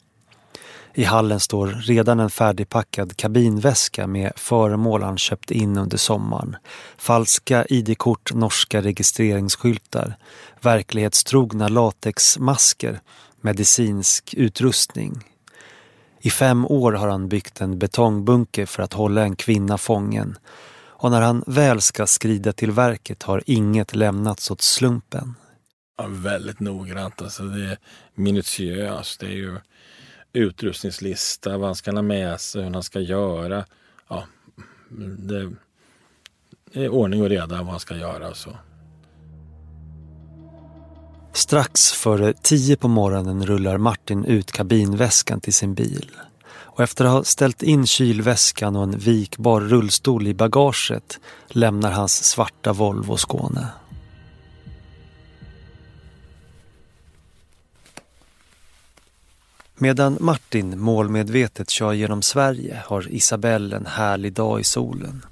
I 0.94 1.04
hallen 1.04 1.40
står 1.40 1.66
redan 1.66 2.20
en 2.20 2.30
färdigpackad 2.30 3.16
kabinväska 3.16 4.06
med 4.06 4.32
föremål 4.36 5.02
han 5.02 5.18
köpt 5.18 5.50
in 5.50 5.78
under 5.78 5.96
sommaren. 5.96 6.56
Falska 6.96 7.64
ID-kort, 7.68 8.34
norska 8.34 8.82
registreringsskyltar, 8.82 10.16
verklighetstrogna 10.60 11.68
latexmasker 11.68 13.00
medicinsk 13.40 14.34
utrustning. 14.34 15.24
I 16.20 16.30
fem 16.30 16.66
år 16.66 16.92
har 16.92 17.08
han 17.08 17.28
byggt 17.28 17.60
en 17.60 17.78
betongbunker 17.78 18.66
för 18.66 18.82
att 18.82 18.92
hålla 18.92 19.22
en 19.22 19.36
kvinna 19.36 19.78
fången 19.78 20.38
och 21.02 21.10
när 21.10 21.20
han 21.20 21.44
väl 21.46 21.80
ska 21.80 22.06
skrida 22.06 22.52
till 22.52 22.70
verket 22.70 23.22
har 23.22 23.42
inget 23.46 23.94
lämnats 23.94 24.50
åt 24.50 24.60
slumpen. 24.60 25.34
Ja, 25.98 26.06
väldigt 26.08 26.60
noggrant, 26.60 27.22
alltså 27.22 27.42
det 27.42 27.64
är 27.64 27.78
minutiöst. 28.14 29.20
Det 29.20 29.26
är 29.26 29.30
ju 29.30 29.58
utrustningslista, 30.32 31.58
vad 31.58 31.68
han 31.68 31.74
ska 31.74 31.92
ha 31.92 32.02
med 32.02 32.40
sig, 32.40 32.62
hur 32.62 32.70
han 32.70 32.82
ska 32.82 33.00
göra. 33.00 33.64
Ja, 34.08 34.24
det 35.18 35.50
är 36.72 36.88
ordning 36.88 37.22
och 37.22 37.28
reda 37.28 37.56
vad 37.56 37.66
han 37.66 37.80
ska 37.80 37.96
göra 37.96 38.28
och 38.28 38.36
så. 38.36 38.50
Strax 41.32 41.92
före 41.92 42.32
tio 42.32 42.76
på 42.76 42.88
morgonen 42.88 43.46
rullar 43.46 43.78
Martin 43.78 44.24
ut 44.24 44.52
kabinväskan 44.52 45.40
till 45.40 45.54
sin 45.54 45.74
bil. 45.74 46.10
Och 46.74 46.80
efter 46.80 47.04
att 47.04 47.10
ha 47.10 47.24
ställt 47.24 47.62
in 47.62 47.86
kylväskan 47.86 48.76
och 48.76 48.82
en 48.82 48.98
vikbar 48.98 49.60
rullstol 49.60 50.26
i 50.26 50.34
bagaget 50.34 51.20
lämnar 51.48 51.90
hans 51.90 52.24
svarta 52.24 52.72
Volvo 52.72 53.16
Skåne. 53.16 53.68
Medan 59.82 60.16
Martin 60.20 60.80
målmedvetet 60.80 61.70
kör 61.70 61.92
genom 61.92 62.22
Sverige 62.22 62.82
har 62.86 63.12
Isabelle 63.12 63.76
en 63.76 63.86
härlig 63.86 64.32
dag 64.32 64.60
i 64.60 64.64
solen. 64.64 65.24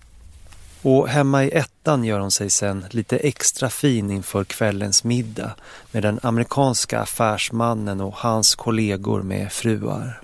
Och 0.82 1.08
hemma 1.08 1.44
i 1.44 1.50
ettan 1.50 2.04
gör 2.04 2.18
hon 2.18 2.30
sig 2.30 2.50
sen 2.50 2.84
lite 2.90 3.16
extra 3.16 3.70
fin 3.70 4.10
inför 4.10 4.44
kvällens 4.44 5.04
middag 5.04 5.54
med 5.92 6.02
den 6.02 6.20
amerikanska 6.22 7.00
affärsmannen 7.00 8.00
och 8.00 8.14
hans 8.14 8.54
kollegor 8.54 9.22
med 9.22 9.52
fruar. 9.52 10.20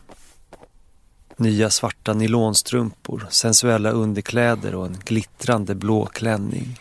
Nya 1.36 1.70
svarta 1.70 2.14
nylonstrumpor, 2.14 3.26
sensuella 3.30 3.90
underkläder 3.90 4.74
och 4.74 4.86
en 4.86 4.98
glittrande 5.04 5.74
blå 5.74 6.06
klänning. 6.06 6.80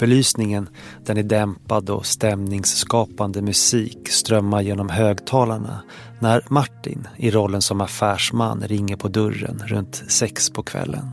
Belysningen, 0.00 0.68
den 1.04 1.16
är 1.16 1.22
dämpad 1.22 1.90
och 1.90 2.06
stämningsskapande 2.06 3.42
musik 3.42 4.08
strömmar 4.08 4.60
genom 4.60 4.88
högtalarna 4.88 5.82
när 6.18 6.44
Martin 6.48 7.08
i 7.16 7.30
rollen 7.30 7.62
som 7.62 7.80
affärsman 7.80 8.62
ringer 8.66 8.96
på 8.96 9.08
dörren 9.08 9.62
runt 9.66 10.02
sex 10.08 10.50
på 10.50 10.62
kvällen. 10.62 11.10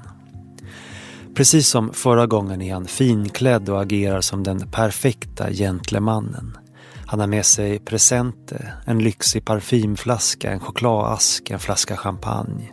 Precis 1.35 1.67
som 1.67 1.93
förra 1.93 2.27
gången 2.27 2.61
är 2.61 2.73
han 2.73 2.85
finklädd 2.85 3.69
och 3.69 3.81
agerar 3.81 4.21
som 4.21 4.43
den 4.43 4.71
perfekta 4.71 5.51
gentlemannen. 5.51 6.57
Han 7.05 7.19
har 7.19 7.27
med 7.27 7.45
sig 7.45 7.79
presenter, 7.79 8.75
en 8.85 8.99
lyxig 8.99 9.45
parfymflaska, 9.45 10.51
en 10.51 10.59
chokladask, 10.59 11.49
en 11.49 11.59
flaska 11.59 11.97
champagne 11.97 12.71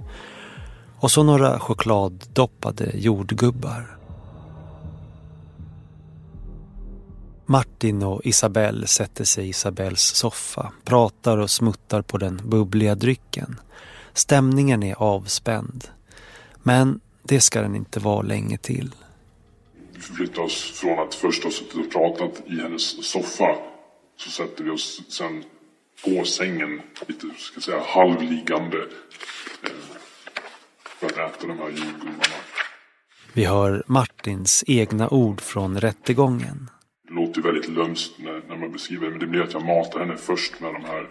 och 1.05 1.11
så 1.11 1.23
några 1.23 1.61
chokladdoppade 1.61 2.91
jordgubbar. 2.95 3.99
Martin 7.47 8.03
och 8.03 8.21
Isabelle 8.25 8.87
sätter 8.87 9.25
sig 9.25 9.47
i 9.47 9.49
Isabells 9.49 10.03
soffa, 10.03 10.73
pratar 10.85 11.39
och 11.39 11.51
smuttar 11.51 12.03
på 12.03 12.19
den 12.19 12.41
bubbliga 12.45 12.95
drycken. 12.95 13.61
Stämningen 14.13 14.83
är 14.83 14.95
avspänd. 14.95 15.89
Men 16.63 17.01
det 17.23 17.41
ska 17.41 17.61
den 17.61 17.75
inte 17.75 18.01
vara 18.01 18.23
länge 18.23 18.59
till. 18.59 18.95
Vi 19.93 20.01
förflyttar 20.01 20.43
oss 20.43 20.73
från 20.81 20.99
att 20.99 21.15
först 21.15 21.45
ha 21.45 21.51
suttit 21.51 21.87
och 21.87 21.93
pratat 21.93 22.43
i 22.47 22.61
hennes 22.61 23.07
soffa 23.07 23.57
så 24.17 24.31
sätter 24.31 24.65
vi 24.65 24.71
oss 24.71 25.01
sen 25.09 25.45
på 26.05 26.25
sängen, 26.25 26.81
lite 27.07 27.27
ska 27.39 27.61
säga, 27.61 27.83
halvliggande 27.87 28.79
eh, 29.63 29.71
för 30.85 31.07
att 31.07 31.13
äta 31.13 31.47
de 31.47 31.59
här 31.59 31.69
jordgubbarna. 31.69 32.35
Vi 33.33 33.45
hör 33.45 33.83
Martins 33.87 34.65
egna 34.67 35.09
ord 35.09 35.41
från 35.41 35.81
rättegången 35.81 36.71
det 37.09 37.15
låter 37.15 37.43
väldigt 37.43 37.69
lömskt 37.69 38.19
när, 38.19 38.43
när 38.49 38.57
man 38.57 38.73
beskriver 38.73 39.05
det. 39.05 39.11
Men 39.11 39.21
det 39.21 39.27
blir 39.27 39.43
att 39.43 39.53
jag 39.53 39.65
matar 39.65 40.01
henne 40.01 40.17
först 40.17 40.61
med 40.61 40.75
de 40.75 40.85
här 40.85 41.09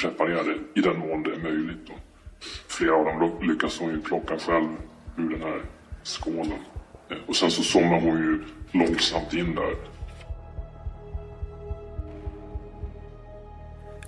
preparerade 0.00 0.58
i 0.74 0.80
den 0.80 0.98
mån 0.98 1.22
det 1.22 1.32
är 1.32 1.38
möjligt. 1.38 1.86
Då. 1.86 1.92
Flera 2.68 2.94
av 2.94 3.04
dem 3.04 3.30
lyckas 3.42 3.78
hon 3.78 3.90
ju 3.90 4.00
plocka 4.00 4.38
själv 4.38 4.68
ur 5.16 5.30
den 5.30 5.42
här 5.42 5.62
skålen. 6.02 6.58
Eh, 7.10 7.16
och 7.26 7.36
sen 7.36 7.50
så 7.50 7.62
somnar 7.62 8.00
hon 8.00 8.16
ju 8.16 8.44
långsamt 8.72 9.32
in 9.32 9.54
där. 9.54 9.76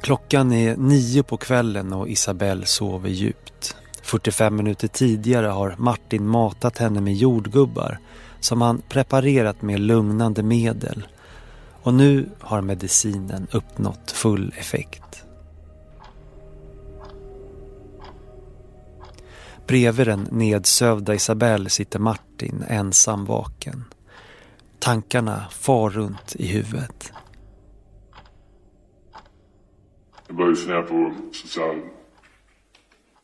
Klockan 0.01 0.53
är 0.53 0.77
nio 0.77 1.23
på 1.23 1.37
kvällen 1.37 1.93
och 1.93 2.09
Isabelle 2.09 2.67
sover 2.67 3.11
djupt. 3.11 3.77
45 4.03 4.57
minuter 4.57 4.89
tidigare 4.89 5.47
har 5.47 5.75
Martin 5.79 6.27
matat 6.27 6.79
henne 6.79 7.01
med 7.01 7.15
jordgubbar 7.15 7.99
som 8.41 8.63
han 8.63 8.83
preparerat 8.89 9.63
med 9.63 9.81
lugnande 9.81 10.43
medel. 10.43 11.07
Och 11.83 11.95
nu 11.95 12.29
har 12.41 12.63
medicinen 12.63 13.47
uppnått 13.53 14.11
full 14.11 14.55
effekt. 14.59 15.25
Bredvid 19.67 20.07
den 20.07 20.29
nedsövda 20.31 21.15
Isabelle 21.15 21.71
sitter 21.71 21.99
Martin 21.99 22.65
ensam 22.69 23.25
vaken. 23.25 23.85
Tankarna 24.79 25.45
far 25.51 25.91
runt 25.91 26.37
i 26.37 26.47
huvudet. 26.47 27.13
Jag 30.27 30.37
börjar 30.37 30.55
fundera 30.55 30.83
på, 30.83 31.15
så 31.33 31.45
att 31.45 31.51
säga, 31.51 31.83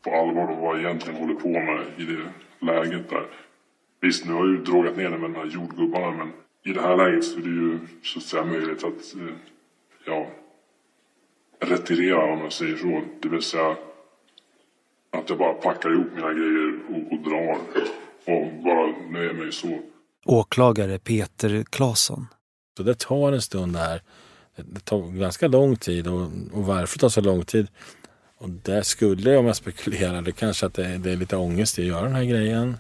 på 0.05 0.11
allvar 0.11 0.49
och 0.53 0.59
vad 0.59 0.75
jag 0.75 0.85
egentligen 0.85 1.21
håller 1.21 1.35
på 1.35 1.49
med 1.49 1.85
i 1.97 2.05
det 2.05 2.33
läget 2.67 3.11
där. 3.11 3.27
Visst, 4.01 4.27
nu 4.27 4.33
har 4.33 4.41
jag 4.41 4.49
ju 4.49 4.65
drogat 4.65 4.97
ner 4.97 5.11
det 5.11 5.19
med 5.19 5.31
de 5.31 5.35
här 5.35 5.47
jordgubbarna 5.47 6.11
men 6.11 6.33
i 6.65 6.73
det 6.73 6.81
här 6.81 6.97
läget 6.97 7.25
så 7.25 7.39
är 7.39 7.43
det 7.43 7.49
ju 7.49 7.79
så 8.03 8.19
att 8.19 8.25
säga 8.25 8.45
möjligt 8.45 8.85
att, 8.85 9.15
eh, 9.15 9.35
ja, 10.07 10.27
retirera 11.61 12.33
om 12.33 12.41
jag 12.41 12.53
säger 12.53 12.77
så. 12.77 13.03
Det 13.21 13.29
vill 13.29 13.43
säga 13.43 13.77
att 15.11 15.29
jag 15.29 15.39
bara 15.39 15.55
packar 15.55 15.93
ihop 15.93 16.07
mina 16.15 16.33
grejer 16.33 16.79
och, 16.89 17.13
och 17.13 17.19
drar 17.19 17.59
och 18.25 18.63
bara 18.65 19.11
nöjer 19.11 19.33
mig 19.33 19.53
så. 19.53 19.81
Åklagare 20.25 20.99
Peter 20.99 21.65
Claesson. 21.71 22.27
Så 22.77 22.83
det 22.83 22.99
tar 22.99 23.33
en 23.33 23.43
stund 23.43 23.73
där. 23.73 24.03
Det 24.57 24.81
tar 24.81 25.19
ganska 25.19 25.49
lång 25.49 25.77
tid 25.77 26.07
och, 26.07 26.23
och 26.53 26.67
varför 26.67 26.99
det 26.99 27.01
tar 27.01 27.09
så 27.09 27.21
lång 27.21 27.45
tid? 27.45 27.69
Och 28.39 28.51
där 28.51 28.83
skulle, 28.83 29.37
om 29.37 29.47
jag 29.47 29.57
spekulerar, 29.57 30.31
kanske 30.31 30.67
att 30.67 30.75
det, 30.75 30.99
det, 30.99 31.11
är 31.11 31.17
lite 31.17 31.37
ångest 31.37 31.79
i 31.79 31.83
att 31.83 31.89
göra 31.89 32.03
den 32.03 32.15
här 32.15 32.25
grejen. 32.25 32.77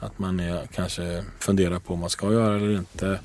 Att 0.00 0.18
man 0.18 0.40
är, 0.40 0.66
kanske 0.66 1.24
funderar 1.38 1.78
på 1.78 1.94
om 1.94 2.00
man 2.00 2.10
ska 2.10 2.32
göra 2.32 2.56
eller 2.56 2.76
inte. 2.76 3.20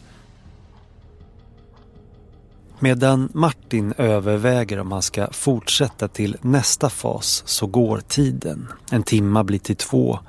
Medan 2.80 3.30
Martin 3.34 3.94
överväger 3.98 4.80
om 4.80 4.92
han 4.92 5.02
ska 5.02 5.28
fortsätta 5.32 6.08
till 6.08 6.38
nästa 6.42 6.90
fas 6.90 7.44
så 7.46 7.68
går 7.68 7.98
tiden. 8.08 8.68
En 8.92 9.04
timma 9.04 9.44
blir 9.44 9.60
till 9.60 9.76
två. 9.76 10.20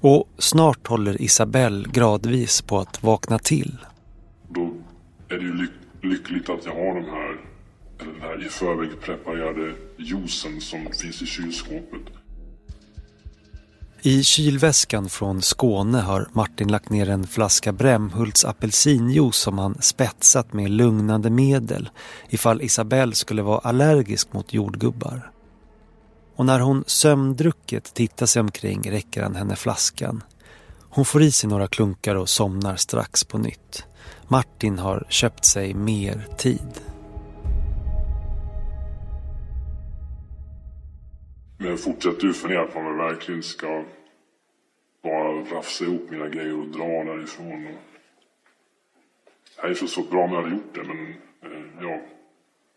Och 0.00 0.28
snart 0.38 0.86
håller 0.86 1.22
Isabelle 1.22 1.88
gradvis 1.92 2.62
på 2.62 2.78
att 2.78 3.02
vakna 3.02 3.38
till. 3.38 3.78
Då 4.48 4.74
är 5.28 5.36
det 5.36 5.44
ju 5.44 5.54
lyck 5.54 5.70
lyckligt 6.02 6.50
att 6.50 6.66
jag 6.66 6.72
har 6.74 6.94
de 6.94 7.10
här, 7.10 7.40
eller 8.00 8.12
den 8.12 8.20
här 8.20 8.46
i 8.46 8.48
förväg 8.48 9.00
preparerade 9.00 9.74
juicen 9.96 10.60
som 10.60 10.86
finns 10.92 11.22
i 11.22 11.26
kylskåpet. 11.26 12.19
I 14.02 14.24
kylväskan 14.24 15.08
från 15.08 15.42
Skåne 15.42 15.98
har 15.98 16.28
Martin 16.32 16.68
lagt 16.68 16.90
ner 16.90 17.08
en 17.08 17.26
flaska 17.26 17.72
Brämhults 17.72 18.44
apelsinjuice 18.44 19.36
som 19.36 19.58
han 19.58 19.82
spetsat 19.82 20.52
med 20.52 20.70
lugnande 20.70 21.30
medel 21.30 21.90
ifall 22.28 22.62
Isabelle 22.62 23.14
skulle 23.14 23.42
vara 23.42 23.58
allergisk 23.58 24.32
mot 24.32 24.52
jordgubbar. 24.52 25.30
Och 26.36 26.46
när 26.46 26.60
hon 26.60 26.84
sömndrucket 26.86 27.94
tittar 27.94 28.26
sig 28.26 28.40
omkring 28.40 28.90
räcker 28.90 29.22
han 29.22 29.36
henne 29.36 29.56
flaskan. 29.56 30.22
Hon 30.90 31.04
får 31.04 31.22
i 31.22 31.32
sig 31.32 31.50
några 31.50 31.68
klunkar 31.68 32.14
och 32.14 32.28
somnar 32.28 32.76
strax 32.76 33.24
på 33.24 33.38
nytt. 33.38 33.84
Martin 34.28 34.78
har 34.78 35.06
köpt 35.08 35.44
sig 35.44 35.74
mer 35.74 36.26
tid. 36.38 36.89
Men 41.62 41.78
fortsätter 41.78 42.26
ju 42.26 42.32
fundera 42.32 42.66
på 42.66 42.78
om 42.78 42.86
jag 42.86 42.96
verkligen 42.96 43.42
ska 43.42 43.84
bara 45.02 45.28
rafsa 45.28 45.84
ihop 45.84 46.10
mina 46.10 46.28
grejer 46.28 46.58
och 46.60 46.66
dra 46.66 47.04
därifrån. 47.04 47.64
Det 49.56 49.62
hade 49.62 49.74
förstås 49.74 50.10
bra 50.10 50.24
om 50.24 50.32
jag 50.32 50.42
hade 50.42 50.54
gjort 50.54 50.74
det, 50.74 50.84
men 50.84 51.06
eh, 51.42 51.66
ja, 51.80 52.00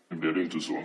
nu 0.08 0.16
blev 0.16 0.34
det 0.34 0.42
inte 0.42 0.60
så. 0.60 0.82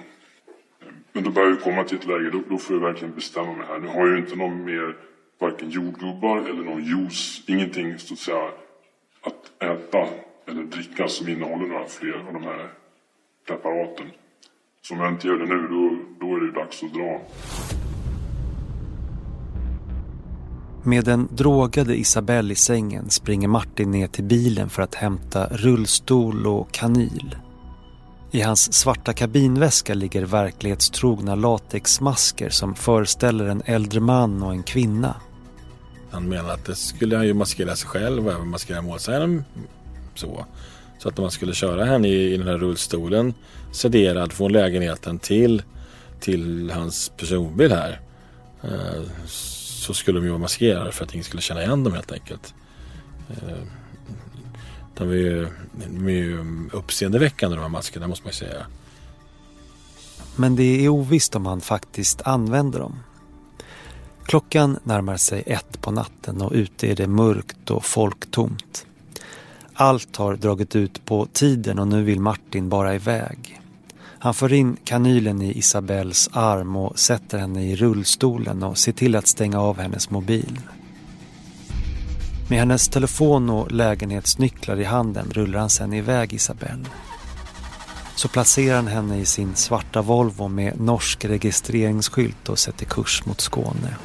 Men 1.11 1.23
då 1.23 1.29
börjar 1.31 1.49
jag 1.49 1.61
komma 1.61 1.83
till 1.83 1.97
ett 1.97 2.05
läge, 2.05 2.29
då, 2.29 2.41
då 2.49 2.57
får 2.57 2.75
jag 2.75 2.83
verkligen 2.83 3.15
bestämma 3.15 3.53
mig 3.53 3.67
här. 3.67 3.79
Nu 3.79 3.87
har 3.87 3.99
jag 3.99 4.09
ju 4.09 4.17
inte 4.17 4.35
någon 4.35 4.65
mer, 4.65 4.97
varken 5.39 5.69
jordgubbar 5.69 6.37
eller 6.37 6.63
någon 6.63 6.83
juice, 6.83 7.43
ingenting 7.47 7.99
så 7.99 8.13
att 8.13 8.19
säga 8.19 8.51
att 9.21 9.63
äta 9.63 10.07
eller 10.45 10.63
dricka 10.63 11.07
som 11.07 11.29
innehåller 11.29 11.67
några 11.67 11.85
fler 11.85 12.13
av 12.13 12.33
de 12.33 12.43
här 12.43 12.69
preparaten. 13.47 14.11
Så 14.81 14.93
om 14.93 14.99
jag 14.99 15.11
inte 15.11 15.27
gör 15.27 15.37
det 15.37 15.45
nu, 15.45 15.67
då, 15.67 15.97
då 16.19 16.35
är 16.35 16.39
det 16.39 16.51
dags 16.51 16.83
att 16.83 16.93
dra. 16.93 17.21
Med 20.83 21.05
den 21.05 21.27
drogade 21.31 21.95
Isabelle 21.95 22.53
i 22.53 22.55
sängen 22.55 23.09
springer 23.09 23.47
Martin 23.47 23.91
ner 23.91 24.07
till 24.07 24.23
bilen 24.23 24.69
för 24.69 24.81
att 24.81 24.95
hämta 24.95 25.47
rullstol 25.47 26.47
och 26.47 26.71
kanyl. 26.71 27.35
I 28.31 28.41
hans 28.41 28.73
svarta 28.73 29.13
kabinväska 29.13 29.93
ligger 29.93 30.25
verklighetstrogna 30.25 31.35
latexmasker 31.35 32.49
som 32.49 32.75
föreställer 32.75 33.45
en 33.45 33.61
äldre 33.65 33.99
man 33.99 34.43
och 34.43 34.51
en 34.51 34.63
kvinna. 34.63 35.15
Han 36.11 36.29
menar 36.29 36.53
att 36.53 36.65
det 36.65 36.75
skulle 36.75 37.15
han 37.15 37.27
ju 37.27 37.33
maskera 37.33 37.75
sig 37.75 37.89
själv 37.89 38.27
och 38.27 38.33
även 38.33 38.47
maskera 38.47 38.81
målsägaren 38.81 39.43
så. 40.15 40.45
Så 40.99 41.09
att 41.09 41.19
om 41.19 41.23
man 41.23 41.31
skulle 41.31 41.53
köra 41.53 41.85
henne 41.85 42.07
i, 42.07 42.33
i 42.33 42.37
den 42.37 42.47
här 42.47 42.57
rullstolen 42.57 43.33
sederad 43.71 44.33
från 44.33 44.51
lägenheten 44.51 45.19
till, 45.19 45.63
till 46.19 46.71
hans 46.71 47.11
personbil 47.17 47.71
här 47.71 47.99
eh, 48.63 49.01
så 49.79 49.93
skulle 49.93 50.19
de 50.19 50.25
ju 50.25 50.29
vara 50.29 50.39
maskerade 50.39 50.91
för 50.91 51.05
att 51.05 51.13
ingen 51.13 51.23
skulle 51.23 51.41
känna 51.41 51.63
igen 51.63 51.83
dem 51.83 51.93
helt 51.93 52.11
enkelt. 52.11 52.53
Eh, 53.29 53.57
de 54.97 55.09
är 55.09 55.13
ju, 55.13 55.47
de 55.87 56.07
är 56.07 56.11
ju 56.11 56.45
uppseendeväckande 56.71 57.55
de 57.55 57.61
här 57.61 57.69
maskerna 57.69 58.07
måste 58.07 58.25
man 58.25 58.29
ju 58.29 58.37
säga. 58.37 58.65
Men 60.35 60.55
det 60.55 60.85
är 60.85 60.89
ovisst 60.89 61.35
om 61.35 61.45
han 61.45 61.61
faktiskt 61.61 62.21
använder 62.21 62.79
dem. 62.79 62.99
Klockan 64.23 64.79
närmar 64.83 65.17
sig 65.17 65.43
ett 65.45 65.81
på 65.81 65.91
natten 65.91 66.41
och 66.41 66.51
ute 66.53 66.91
är 66.91 66.95
det 66.95 67.07
mörkt 67.07 67.71
och 67.71 67.85
folktomt. 67.85 68.85
Allt 69.73 70.15
har 70.15 70.35
dragit 70.35 70.75
ut 70.75 71.05
på 71.05 71.27
tiden 71.33 71.79
och 71.79 71.87
nu 71.87 72.03
vill 72.03 72.19
Martin 72.19 72.69
bara 72.69 72.95
iväg. 72.95 73.61
Han 74.21 74.33
för 74.33 74.53
in 74.53 74.77
kanylen 74.83 75.41
i 75.41 75.57
Isabells 75.57 76.29
arm 76.33 76.75
och 76.75 76.99
sätter 76.99 77.37
henne 77.37 77.63
i 77.63 77.75
rullstolen 77.75 78.63
och 78.63 78.77
ser 78.77 78.91
till 78.91 79.15
att 79.15 79.27
stänga 79.27 79.59
av 79.59 79.79
hennes 79.79 80.09
mobil. 80.09 80.59
Med 82.49 82.59
hennes 82.59 82.87
telefon 82.87 83.49
och 83.49 83.71
lägenhetsnycklar 83.71 84.79
i 84.79 84.83
handen 84.83 85.27
rullar 85.31 85.59
han 85.59 85.69
sen 85.69 85.93
iväg 85.93 86.33
Isabelle. 86.33 86.85
Så 88.15 88.27
placerar 88.27 88.75
han 88.75 88.87
henne 88.87 89.19
i 89.19 89.25
sin 89.25 89.55
svarta 89.55 90.01
Volvo 90.01 90.47
med 90.47 90.79
norsk 90.79 91.25
registreringsskylt 91.25 92.49
och 92.49 92.59
sätter 92.59 92.85
kurs 92.85 93.25
mot 93.25 93.41
Skåne. 93.41 93.95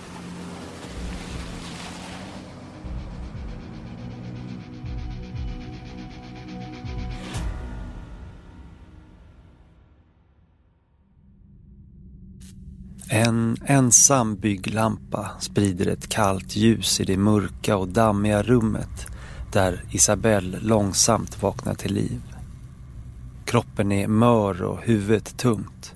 En 13.09 13.57
ensam 13.67 14.37
bygglampa 14.37 15.31
sprider 15.41 15.87
ett 15.87 16.09
kallt 16.09 16.57
ljus 16.57 17.01
i 17.01 17.05
det 17.05 17.17
mörka 17.17 17.77
och 17.77 17.89
dammiga 17.89 18.43
rummet 18.43 19.07
där 19.53 19.85
Isabelle 19.91 20.59
långsamt 20.61 21.43
vaknar 21.43 21.75
till 21.75 21.95
liv. 21.95 22.21
Kroppen 23.45 23.93
är 23.93 24.09
mör 24.09 24.63
och 24.63 24.83
huvudet 24.83 25.37
tungt. 25.39 25.95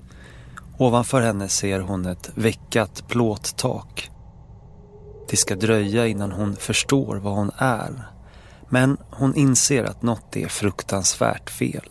Ovanför 0.77 1.21
henne 1.21 1.47
ser 1.47 1.79
hon 1.79 2.05
ett 2.05 2.31
veckat 2.35 3.07
plåttak. 3.07 4.09
Det 5.29 5.37
ska 5.37 5.55
dröja 5.55 6.07
innan 6.07 6.31
hon 6.31 6.55
förstår 6.55 7.15
vad 7.15 7.33
hon 7.33 7.51
är. 7.57 8.07
Men 8.69 8.97
hon 9.09 9.35
inser 9.35 9.83
att 9.83 10.01
något 10.01 10.37
är 10.37 10.47
fruktansvärt 10.47 11.49
fel. 11.49 11.89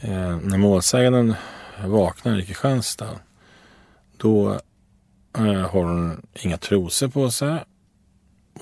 Eh, 0.00 0.36
när 0.42 0.58
målsäganden 0.58 1.34
vaknar 1.86 2.38
i 2.38 2.46
Kristianstad 2.46 3.18
då 4.24 4.60
eh, 5.38 5.42
har 5.44 5.84
hon 5.84 6.26
inga 6.34 6.56
trosor 6.56 7.08
på 7.08 7.30
sig. 7.30 7.64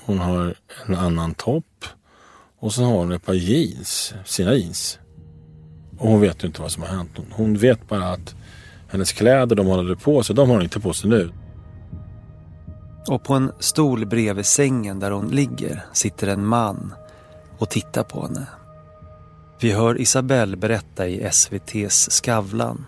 Hon 0.05 0.19
har 0.19 0.55
en 0.85 0.95
annan 0.95 1.33
topp. 1.33 1.85
Och 2.59 2.73
så 2.73 2.83
har 2.83 2.91
hon 2.91 3.11
ett 3.11 3.25
par 3.25 3.33
jeans, 3.33 4.13
sina 4.25 4.53
jeans. 4.53 4.99
Och 5.97 6.09
hon 6.09 6.21
vet 6.21 6.43
ju 6.43 6.47
inte 6.47 6.61
vad 6.61 6.71
som 6.71 6.83
har 6.83 6.89
hänt. 6.89 7.11
Hon 7.31 7.57
vet 7.57 7.87
bara 7.89 8.09
att 8.09 8.35
hennes 8.87 9.11
kläder 9.11 9.55
de 9.55 9.67
hade 9.67 9.95
på 9.95 10.23
sig, 10.23 10.35
de 10.35 10.49
har 10.49 10.55
hon 10.55 10.63
inte 10.63 10.79
på 10.79 10.93
sig 10.93 11.09
nu. 11.09 11.31
Och 13.07 13.23
på 13.23 13.33
en 13.33 13.51
stol 13.59 14.05
bredvid 14.05 14.45
sängen 14.45 14.99
där 14.99 15.11
hon 15.11 15.27
ligger 15.27 15.85
sitter 15.93 16.27
en 16.27 16.45
man 16.45 16.93
och 17.57 17.69
tittar 17.69 18.03
på 18.03 18.25
henne. 18.25 18.47
Vi 19.59 19.71
hör 19.71 20.01
Isabelle 20.01 20.57
berätta 20.57 21.07
i 21.07 21.23
SVTs 21.23 22.09
Skavlan. 22.11 22.85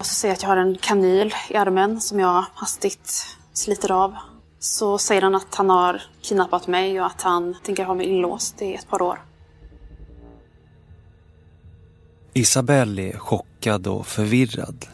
Och 0.00 0.06
så 0.06 0.14
ser 0.14 0.28
jag 0.28 0.34
att 0.34 0.42
jag 0.42 0.48
har 0.48 0.56
en 0.56 0.78
kanyl 0.78 1.34
i 1.50 1.56
armen 1.56 2.00
som 2.00 2.20
jag 2.20 2.44
hastigt 2.54 3.36
sliter 3.52 3.92
av. 3.92 4.14
Så 4.58 4.98
säger 4.98 5.22
han 5.22 5.34
att 5.34 5.54
han 5.54 5.70
har 5.70 6.02
kidnappat 6.22 6.66
mig 6.66 7.00
och 7.00 7.06
att 7.06 7.22
han 7.22 7.56
tänker 7.64 7.84
ha 7.84 7.94
mig 7.94 8.06
inlåst 8.06 8.62
i 8.62 8.74
ett 8.74 8.88
par 8.88 9.02
år. 9.02 9.22
Isabelle 12.32 13.02
är 13.02 13.18
chockad 13.18 13.86
och 13.86 14.06
förvirrad. 14.06 14.86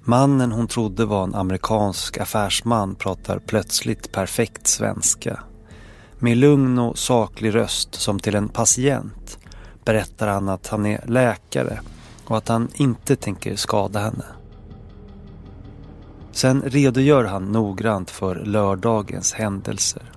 Mannen 0.00 0.52
hon 0.52 0.68
trodde 0.68 1.04
var 1.04 1.24
en 1.24 1.34
amerikansk 1.34 2.18
affärsman 2.18 2.94
pratar 2.94 3.38
plötsligt 3.38 4.12
perfekt 4.12 4.66
svenska. 4.66 5.40
Med 6.18 6.36
lugn 6.36 6.78
och 6.78 6.98
saklig 6.98 7.54
röst 7.54 7.94
som 7.94 8.20
till 8.20 8.34
en 8.34 8.48
patient 8.48 9.38
berättar 9.84 10.28
han 10.28 10.48
att 10.48 10.66
han 10.66 10.86
är 10.86 11.06
läkare 11.06 11.80
och 12.24 12.36
att 12.36 12.48
han 12.48 12.68
inte 12.74 13.16
tänker 13.16 13.56
skada 13.56 14.00
henne. 14.00 14.24
Sen 16.32 16.62
redogör 16.62 17.24
han 17.24 17.52
noggrant 17.52 18.10
för 18.10 18.44
lördagens 18.44 19.32
händelser. 19.32 20.12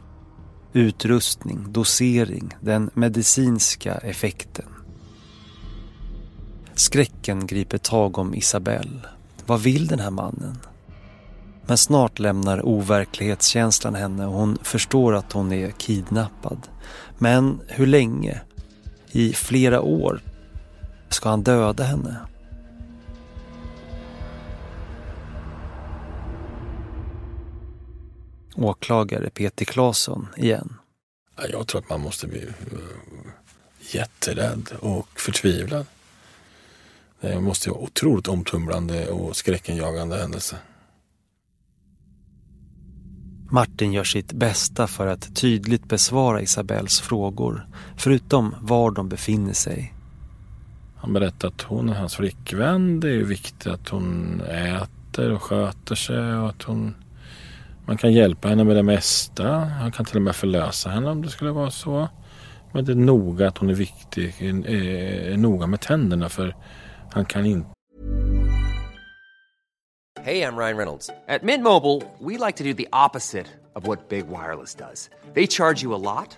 Utrustning, 0.74 1.66
dosering, 1.72 2.56
den 2.62 2.90
medicinska 2.94 3.96
effekten. 3.96 4.66
Skräcken 6.74 7.48
griper 7.48 7.78
tag 7.78 8.18
om 8.18 8.36
Isabelle. 8.36 9.02
Vad 9.46 9.62
vill 9.62 9.88
den 9.88 10.00
här 10.00 10.12
mannen? 10.12 10.58
Men 11.68 11.78
snart 11.78 12.20
lämnar 12.20 12.66
overklighetskänslan 12.66 13.96
henne 13.96 14.26
och 14.26 14.34
hon 14.34 14.58
förstår 14.64 15.16
att 15.16 15.32
hon 15.32 15.52
är 15.52 15.72
kidnappad. 15.72 16.68
Men 17.18 17.60
hur 17.68 17.86
länge? 17.86 18.42
I 19.12 19.34
flera 19.34 19.82
år? 19.82 20.22
Ska 21.10 21.30
han 21.30 21.44
döda 21.44 21.84
henne? 21.84 22.16
Åklagare 28.56 29.30
Peter 29.30 29.66
Claesson 29.66 30.28
igen. 30.38 30.74
Jag 31.50 31.68
tror 31.68 31.82
att 31.82 31.90
man 31.90 32.02
måste 32.02 32.28
bli 32.28 32.46
uh, 32.46 32.80
jätterädd 33.80 34.70
och 34.80 35.20
förtvivlad. 35.20 35.86
Det 37.22 37.40
måste 37.40 37.70
vara 37.70 37.80
otroligt 37.80 38.28
omtumlande 38.28 39.10
och 39.10 39.36
skräckenjagande 39.36 40.18
händelse. 40.18 40.58
Martin 43.52 43.94
gör 43.94 44.04
sitt 44.04 44.34
bästa 44.34 44.88
för 44.88 45.08
att 45.08 45.36
tydligt 45.36 45.86
besvara 45.86 46.42
Isabells 46.42 47.00
frågor, 47.00 47.68
förutom 47.98 48.56
var 48.62 48.92
de 48.92 49.10
befinner 49.10 49.54
sig. 49.54 49.95
Han 51.06 51.14
berättar 51.14 51.48
att 51.48 51.62
hon 51.62 51.90
är 51.90 51.94
hans 51.94 52.16
flickvän. 52.16 53.00
Det 53.00 53.10
är 53.10 53.24
viktigt 53.24 53.68
att 53.68 53.90
hon 53.90 54.42
äter 54.42 55.32
och 55.32 55.42
sköter 55.42 55.96
sig 55.96 56.38
och 56.38 56.50
att 56.50 56.64
hon 56.64 56.96
man 57.86 57.98
kan 57.98 58.14
hjälpa 58.14 58.48
henne 58.48 58.64
med 58.64 58.76
det 58.76 58.84
mesta. 58.84 59.50
Han 59.50 59.92
kan 59.92 60.06
till 60.06 60.16
och 60.16 60.22
med 60.22 60.36
förlösa 60.36 60.90
henne 60.90 61.10
om 61.10 61.22
det 61.22 61.30
skulle 61.30 61.52
vara 61.52 61.72
så. 61.72 62.08
Men 62.72 62.86
det 62.86 62.92
är 62.92 62.96
noga 62.96 63.48
att 63.48 63.58
hon 63.58 63.70
är 63.70 63.74
viktig, 63.74 64.36
är, 64.40 64.70
är 65.34 65.38
noga 65.38 65.68
med 65.68 65.82
tänderna 65.82 66.30
för 66.30 66.56
han 67.12 67.26
kan 67.26 67.46
inte... 67.46 67.70
Hej, 70.24 70.38
jag 70.38 70.60
Ryan 70.60 70.78
Reynolds. 70.78 71.08
På 71.08 71.46
Mint 71.46 71.64
Mobile, 71.64 72.02
we 72.20 72.46
like 72.46 72.58
to 72.58 72.64
do 72.64 72.74
the 72.74 72.88
opposite 73.06 73.48
of 73.76 73.88
what 73.88 74.10
Big 74.10 74.26
Wireless 74.26 74.76
does. 74.76 75.10
They 75.34 75.48
charge 75.48 75.84
you 75.84 75.96
a 75.96 75.98
lot, 75.98 76.38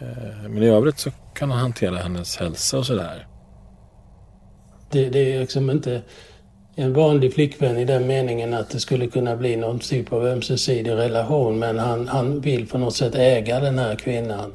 Eh, 0.00 0.48
men 0.48 0.62
i 0.62 0.68
övrigt 0.68 0.98
så 0.98 1.10
kan 1.34 1.50
han 1.50 1.60
hantera 1.60 1.96
hennes 1.96 2.36
hälsa 2.36 2.78
och 2.78 2.86
sådär. 2.86 3.26
Det, 4.90 5.08
det 5.08 5.34
är 5.34 5.40
liksom 5.40 5.70
inte 5.70 6.02
en 6.74 6.92
vanlig 6.92 7.34
flickvän 7.34 7.76
i 7.76 7.84
den 7.84 8.06
meningen 8.06 8.54
att 8.54 8.70
det 8.70 8.80
skulle 8.80 9.06
kunna 9.06 9.36
bli 9.36 9.56
någon 9.56 9.78
typ 9.78 10.12
av 10.12 10.26
ömsesidig 10.26 10.90
relation 10.90 11.58
men 11.58 11.78
han, 11.78 12.08
han 12.08 12.40
vill 12.40 12.66
på 12.66 12.78
något 12.78 12.96
sätt 12.96 13.14
äga 13.14 13.60
den 13.60 13.78
här 13.78 13.96
kvinnan. 13.96 14.52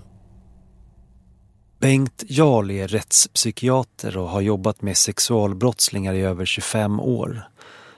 Bengt 1.80 2.24
Jarl 2.28 2.72
är 2.72 2.88
rättspsykiater 2.88 4.18
och 4.18 4.30
har 4.30 4.42
jobbat 4.42 4.82
med 4.82 4.98
sexualbrottslingar 4.98 6.14
i 6.14 6.22
över 6.22 6.46
25 6.46 7.00
år. 7.00 7.50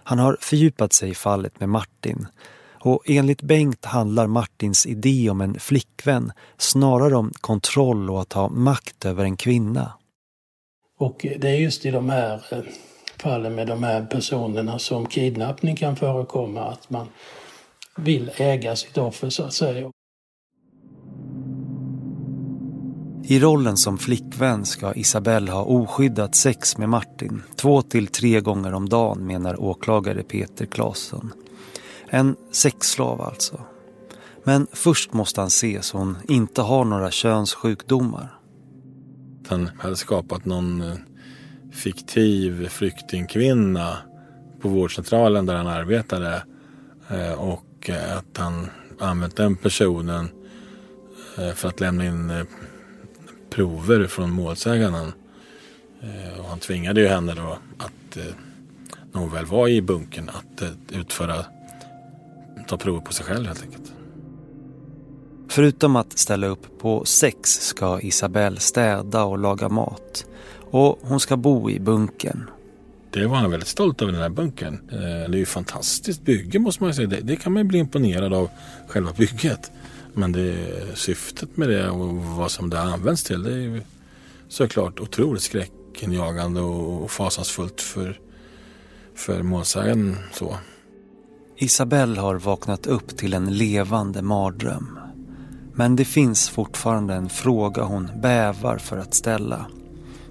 Han 0.03 0.19
har 0.19 0.37
fördjupat 0.41 0.93
sig 0.93 1.09
i 1.09 1.15
fallet 1.15 1.59
med 1.59 1.69
Martin 1.69 2.27
och 2.79 3.03
enligt 3.05 3.41
Bengt 3.41 3.85
handlar 3.85 4.27
Martins 4.27 4.85
idé 4.85 5.29
om 5.29 5.41
en 5.41 5.59
flickvän 5.59 6.31
snarare 6.57 7.15
om 7.15 7.31
kontroll 7.41 8.09
och 8.09 8.21
att 8.21 8.33
ha 8.33 8.49
makt 8.49 9.05
över 9.05 9.23
en 9.23 9.37
kvinna. 9.37 9.93
Och 10.99 11.25
det 11.39 11.49
är 11.49 11.55
just 11.55 11.85
i 11.85 11.91
de 11.91 12.09
här 12.09 12.41
eh, 12.51 12.59
fallen 13.17 13.55
med 13.55 13.67
de 13.67 13.83
här 13.83 14.05
personerna 14.05 14.79
som 14.79 15.05
kidnappning 15.05 15.75
kan 15.75 15.95
förekomma. 15.95 16.61
Att 16.61 16.89
man 16.89 17.07
vill 17.97 18.31
äga 18.37 18.75
sitt 18.75 18.97
offer 18.97 19.29
så 19.29 19.43
att 19.43 19.53
säga. 19.53 19.91
I 23.29 23.39
rollen 23.39 23.77
som 23.77 23.97
flickvän 23.97 24.65
ska 24.65 24.93
Isabelle 24.93 25.51
ha 25.51 25.63
oskyddat 25.63 26.35
sex 26.35 26.77
med 26.77 26.89
Martin 26.89 27.43
två 27.55 27.81
till 27.81 28.07
tre 28.07 28.41
gånger 28.41 28.73
om 28.73 28.89
dagen 28.89 29.27
menar 29.27 29.61
åklagare 29.61 30.23
Peter 30.23 30.65
Claesson. 30.65 31.33
En 32.09 32.35
sexslav 32.51 33.21
alltså. 33.21 33.61
Men 34.47 34.67
först 34.71 35.13
måste 35.13 35.41
han 35.41 35.49
se 35.49 35.81
så 35.81 35.97
hon 35.97 36.17
inte 36.27 36.61
har 36.61 36.85
några 36.85 37.11
könssjukdomar. 37.11 38.39
Han 39.47 39.69
hade 39.79 39.95
skapat 39.95 40.45
någon 40.45 40.81
eh, 40.81 40.95
fiktiv 41.71 42.67
flyktingkvinna 42.69 43.97
på 44.61 44.69
vårdcentralen 44.69 45.45
där 45.45 45.55
han 45.55 45.67
arbetade 45.67 46.43
eh, 47.09 47.31
och 47.31 47.89
eh, 47.89 48.17
att 48.17 48.37
han 48.37 48.67
använt 48.99 49.35
den 49.35 49.55
personen 49.55 50.29
för 51.55 51.67
att 51.67 51.79
lämna 51.79 52.05
in 52.05 52.45
prover 53.49 54.07
från 54.07 54.31
målsäganden. 54.31 55.11
Och 56.39 56.45
han 56.49 56.59
tvingade 56.59 57.01
ju 57.01 57.07
henne 57.07 57.33
då 57.33 57.57
att 57.77 58.17
när 59.11 59.21
hon 59.21 59.31
väl 59.31 59.45
var 59.45 59.67
i 59.67 59.81
bunkern, 59.81 60.29
att 60.29 60.63
utföra 60.91 61.45
ta 62.67 62.77
prover 62.77 63.01
på 63.01 63.13
sig 63.13 63.25
själv 63.25 63.45
helt 63.45 63.63
enkelt. 63.63 63.93
Förutom 65.49 65.95
att 65.95 66.17
ställa 66.17 66.47
upp 66.47 66.79
på 66.79 67.05
sex 67.05 67.49
ska 67.49 68.01
Isabelle 68.01 68.59
städa 68.59 69.23
och 69.23 69.37
laga 69.37 69.69
mat. 69.69 70.25
Och 70.71 70.99
hon 71.01 71.19
ska 71.19 71.37
bo 71.37 71.69
i 71.69 71.79
bunkern. 71.79 72.49
Det 73.11 73.25
var 73.25 73.37
han 73.37 73.51
väldigt 73.51 73.69
stolt 73.69 74.01
över 74.01 74.11
den 74.11 74.21
här 74.21 74.29
bunkern. 74.29 74.89
Eh, 74.91 75.29
det 75.29 75.37
är 75.37 75.39
ju 75.39 75.45
fantastiskt 75.45 76.21
bygge 76.21 76.59
måste 76.59 76.83
man 76.83 76.93
säga. 76.93 77.07
Det, 77.07 77.21
det 77.21 77.35
kan 77.35 77.53
man 77.53 77.63
ju 77.63 77.67
bli 77.67 77.79
imponerad 77.79 78.33
av 78.33 78.49
själva 78.87 79.11
bygget. 79.17 79.71
Men 80.13 80.31
det 80.31 80.57
syftet 80.93 81.57
med 81.57 81.69
det 81.69 81.89
och 81.89 82.15
vad 82.15 82.51
som 82.51 82.69
det 82.69 82.79
används 82.79 83.23
till 83.23 83.43
det 83.43 83.51
är 83.51 83.57
ju 83.57 83.81
såklart 84.47 84.99
otroligt 84.99 85.43
skräckinjagande 85.43 86.61
och 86.61 87.11
fasansfullt 87.11 87.81
för, 87.81 88.19
för 89.15 89.43
målsägaren. 89.43 90.15
Så. 90.33 90.57
Isabelle 91.57 92.21
har 92.21 92.35
vaknat 92.35 92.87
upp 92.87 93.17
till 93.17 93.33
en 93.33 93.57
levande 93.57 94.21
mardröm. 94.21 94.99
Men 95.73 95.95
det 95.95 96.05
finns 96.05 96.49
fortfarande 96.49 97.13
en 97.13 97.29
fråga 97.29 97.83
hon 97.83 98.09
bävar 98.21 98.77
för 98.77 98.97
att 98.97 99.13
ställa. 99.13 99.65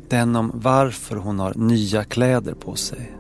Den 0.09 0.37
om 0.37 0.53
varför 0.55 1.17
hon 1.17 1.39
har 1.39 1.55
nya 1.55 2.05
kläder 2.05 2.55
på 2.55 2.75
sig. 2.75 3.17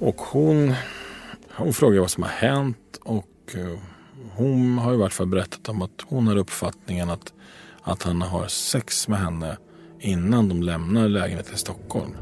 Och 0.00 0.20
hon, 0.20 0.74
hon 1.56 1.72
frågar 1.72 2.00
vad 2.00 2.10
som 2.10 2.22
har 2.22 2.30
hänt 2.30 2.98
och 3.02 3.54
eh, 3.54 3.78
hon 4.34 4.78
har 4.78 4.94
i 4.94 4.96
vart 4.96 5.12
fall 5.12 5.26
berättat 5.26 5.68
om 5.68 5.82
att 5.82 6.00
hon 6.08 6.26
har 6.26 6.36
uppfattningen 6.36 7.10
att 7.10 7.32
att 7.82 8.02
han 8.02 8.22
har 8.22 8.46
sex 8.46 9.08
med 9.08 9.18
henne 9.18 9.56
innan 10.00 10.48
de 10.48 10.62
lämnar 10.62 11.08
lägenheten 11.08 11.54
i 11.54 11.58
Stockholm. 11.58 12.16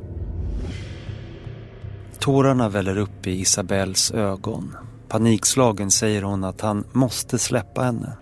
Tårarna 2.20 2.68
väller 2.68 2.98
upp 2.98 3.26
i 3.26 3.40
Isabells 3.40 4.10
ögon. 4.10 4.76
Panikslagen 5.08 5.90
säger 5.90 6.22
hon 6.22 6.44
att 6.44 6.60
han 6.60 6.84
måste 6.92 7.38
släppa 7.38 7.82
henne. 7.82 8.12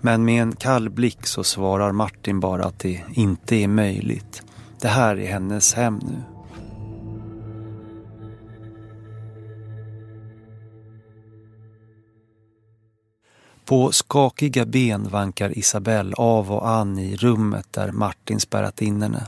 Men 0.00 0.24
med 0.24 0.42
en 0.42 0.56
kall 0.56 0.90
blick 0.90 1.26
så 1.26 1.44
svarar 1.44 1.92
Martin 1.92 2.40
bara 2.40 2.64
att 2.64 2.78
det 2.78 3.04
inte 3.14 3.56
är 3.56 3.68
möjligt. 3.68 4.42
Det 4.80 4.88
här 4.88 5.16
är 5.16 5.32
hennes 5.32 5.74
hem 5.74 6.00
nu. 6.02 6.22
På 13.64 13.92
skakiga 13.92 14.66
ben 14.66 15.08
vankar 15.08 15.58
Isabelle 15.58 16.14
av 16.14 16.52
och 16.52 16.68
an 16.68 16.98
i 16.98 17.16
rummet 17.16 17.66
där 17.70 17.92
Martin 17.92 18.40
spärrat 18.40 18.82
in 18.82 19.02
henne. 19.02 19.26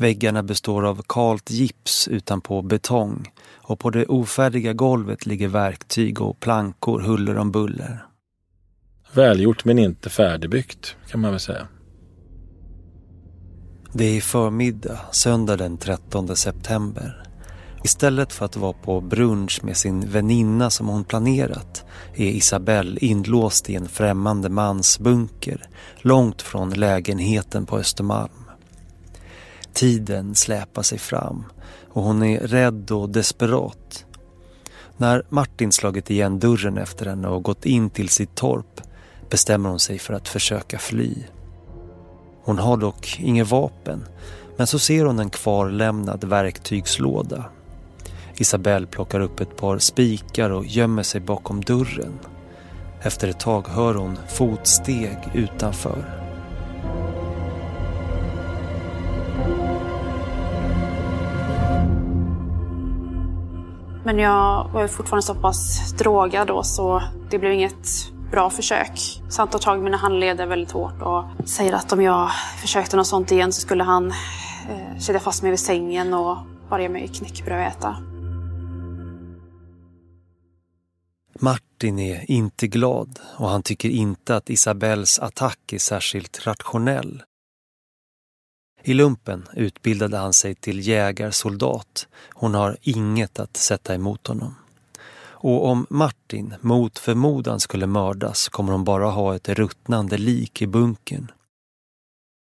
Väggarna 0.00 0.42
består 0.42 0.86
av 0.86 1.02
kalt 1.08 1.50
gips 1.50 2.08
utanpå 2.08 2.62
betong 2.62 3.32
och 3.56 3.78
på 3.78 3.90
det 3.90 4.06
ofärdiga 4.06 4.72
golvet 4.72 5.26
ligger 5.26 5.48
verktyg 5.48 6.20
och 6.20 6.40
plankor 6.40 7.00
huller 7.00 7.38
om 7.38 7.52
buller. 7.52 8.06
Välgjort 9.12 9.64
men 9.64 9.78
inte 9.78 10.10
färdigbyggt 10.10 10.96
kan 11.08 11.20
man 11.20 11.30
väl 11.30 11.40
säga. 11.40 11.68
Det 13.92 14.04
är 14.16 14.20
förmiddag, 14.20 15.00
söndag 15.12 15.56
den 15.56 15.78
13 15.78 16.36
september. 16.36 17.22
Istället 17.84 18.32
för 18.32 18.44
att 18.44 18.56
vara 18.56 18.72
på 18.72 19.00
brunch 19.00 19.60
med 19.64 19.76
sin 19.76 20.10
väninna 20.10 20.70
som 20.70 20.88
hon 20.88 21.04
planerat 21.04 21.84
är 22.14 22.26
Isabelle 22.26 22.98
inlåst 23.00 23.70
i 23.70 23.74
en 23.74 23.88
främmande 23.88 24.48
mans 24.48 24.98
bunker 24.98 25.68
långt 26.00 26.42
från 26.42 26.70
lägenheten 26.70 27.66
på 27.66 27.78
Östermalm. 27.78 28.39
Tiden 29.80 30.34
släpar 30.34 30.82
sig 30.82 30.98
fram 30.98 31.44
och 31.92 32.02
hon 32.02 32.22
är 32.22 32.40
rädd 32.40 32.90
och 32.90 33.10
desperat. 33.10 34.04
När 34.96 35.22
Martin 35.28 35.72
slagit 35.72 36.10
igen 36.10 36.38
dörren 36.38 36.78
efter 36.78 37.06
henne 37.06 37.28
och 37.28 37.42
gått 37.42 37.66
in 37.66 37.90
till 37.90 38.08
sitt 38.08 38.34
torp 38.34 38.80
bestämmer 39.30 39.68
hon 39.68 39.78
sig 39.78 39.98
för 39.98 40.14
att 40.14 40.28
försöka 40.28 40.78
fly. 40.78 41.14
Hon 42.42 42.58
har 42.58 42.76
dock 42.76 43.20
inget 43.20 43.50
vapen 43.50 44.04
men 44.56 44.66
så 44.66 44.78
ser 44.78 45.04
hon 45.04 45.18
en 45.18 45.30
kvarlämnad 45.30 46.24
verktygslåda. 46.24 47.44
Isabelle 48.36 48.86
plockar 48.86 49.20
upp 49.20 49.40
ett 49.40 49.56
par 49.56 49.78
spikar 49.78 50.50
och 50.50 50.66
gömmer 50.66 51.02
sig 51.02 51.20
bakom 51.20 51.60
dörren. 51.60 52.18
Efter 53.02 53.28
ett 53.28 53.40
tag 53.40 53.68
hör 53.68 53.94
hon 53.94 54.18
fotsteg 54.28 55.18
utanför. 55.34 56.19
Men 64.10 64.18
jag 64.18 64.68
var 64.72 64.88
fortfarande 64.88 65.22
så 65.22 65.34
pass 65.34 65.92
drogad 65.92 66.46
då 66.46 66.62
så 66.62 67.02
det 67.30 67.38
blev 67.38 67.52
inget 67.52 68.12
bra 68.30 68.50
försök. 68.50 69.22
Så 69.28 69.42
han 69.42 69.48
tar 69.48 69.58
tag 69.58 69.78
i 69.78 69.80
mina 69.80 69.96
handleder 69.96 70.46
väldigt 70.46 70.70
hårt 70.70 71.02
och 71.02 71.48
säger 71.48 71.72
att 71.72 71.92
om 71.92 72.02
jag 72.02 72.30
försökte 72.60 72.96
något 72.96 73.06
sånt 73.06 73.32
igen 73.32 73.52
så 73.52 73.60
skulle 73.60 73.84
han 73.84 74.10
eh, 74.70 74.98
kedja 75.00 75.20
fast 75.20 75.42
mig 75.42 75.50
vid 75.50 75.60
sängen 75.60 76.14
och 76.14 76.36
bara 76.68 76.82
ge 76.82 76.88
mig 76.88 77.08
knäckebröd 77.08 77.66
att 77.66 77.76
äta. 77.76 77.96
Martin 81.40 81.98
är 81.98 82.30
inte 82.30 82.66
glad 82.66 83.18
och 83.36 83.48
han 83.48 83.62
tycker 83.62 83.88
inte 83.88 84.36
att 84.36 84.50
Isabells 84.50 85.18
attack 85.18 85.72
är 85.72 85.78
särskilt 85.78 86.46
rationell. 86.46 87.22
I 88.82 88.94
lumpen 88.94 89.48
utbildade 89.52 90.16
han 90.16 90.32
sig 90.32 90.54
till 90.54 90.86
jägarsoldat. 90.86 92.08
Hon 92.28 92.54
har 92.54 92.76
inget 92.80 93.40
att 93.40 93.56
sätta 93.56 93.94
emot 93.94 94.26
honom. 94.26 94.54
Och 95.42 95.66
om 95.68 95.86
Martin 95.90 96.54
mot 96.60 96.98
förmodan 96.98 97.60
skulle 97.60 97.86
mördas 97.86 98.48
kommer 98.48 98.72
hon 98.72 98.84
bara 98.84 99.10
ha 99.10 99.36
ett 99.36 99.48
ruttnande 99.48 100.18
lik 100.18 100.62
i 100.62 100.66
bunkern. 100.66 101.30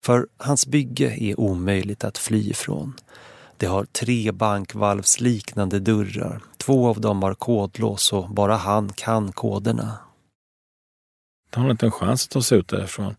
För 0.06 0.28
hans 0.38 0.68
bygge 0.68 1.24
är 1.24 1.40
omöjligt 1.40 2.04
att 2.04 2.18
fly 2.18 2.50
ifrån. 2.50 2.94
Det 3.58 3.66
har 3.66 3.86
tre 3.86 4.32
bankvalvsliknande 4.32 5.80
dörrar. 5.80 6.42
Två 6.58 6.88
av 6.88 7.02
dem 7.02 7.24
har 7.24 7.34
kodlås 7.34 8.14
och 8.14 8.30
bara 8.30 8.56
han 8.56 8.94
kan 8.94 9.32
koderna. 9.32 9.98
Han 11.52 11.64
har 11.64 11.72
inte 11.72 11.86
en 11.86 11.92
chans 11.92 12.26
att 12.26 12.30
ta 12.30 12.42
sig 12.42 12.58
ut 12.58 12.68
därifrån. 12.68 13.16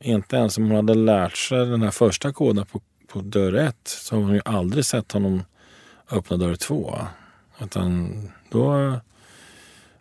Inte 0.00 0.36
ens 0.36 0.58
om 0.58 0.64
hon 0.64 0.76
hade 0.76 0.94
lärt 0.94 1.36
sig 1.36 1.66
den 1.66 1.82
här 1.82 1.90
första 1.90 2.32
koden 2.32 2.66
på, 2.66 2.80
på 3.06 3.20
dörr 3.20 3.54
ett 3.54 3.88
så 3.88 4.16
har 4.16 4.22
hon 4.22 4.34
ju 4.34 4.40
aldrig 4.44 4.84
sett 4.84 5.12
honom 5.12 5.42
öppna 6.10 6.36
dörr 6.36 6.54
två. 6.54 6.98
Utan 7.60 8.12
då 8.50 8.94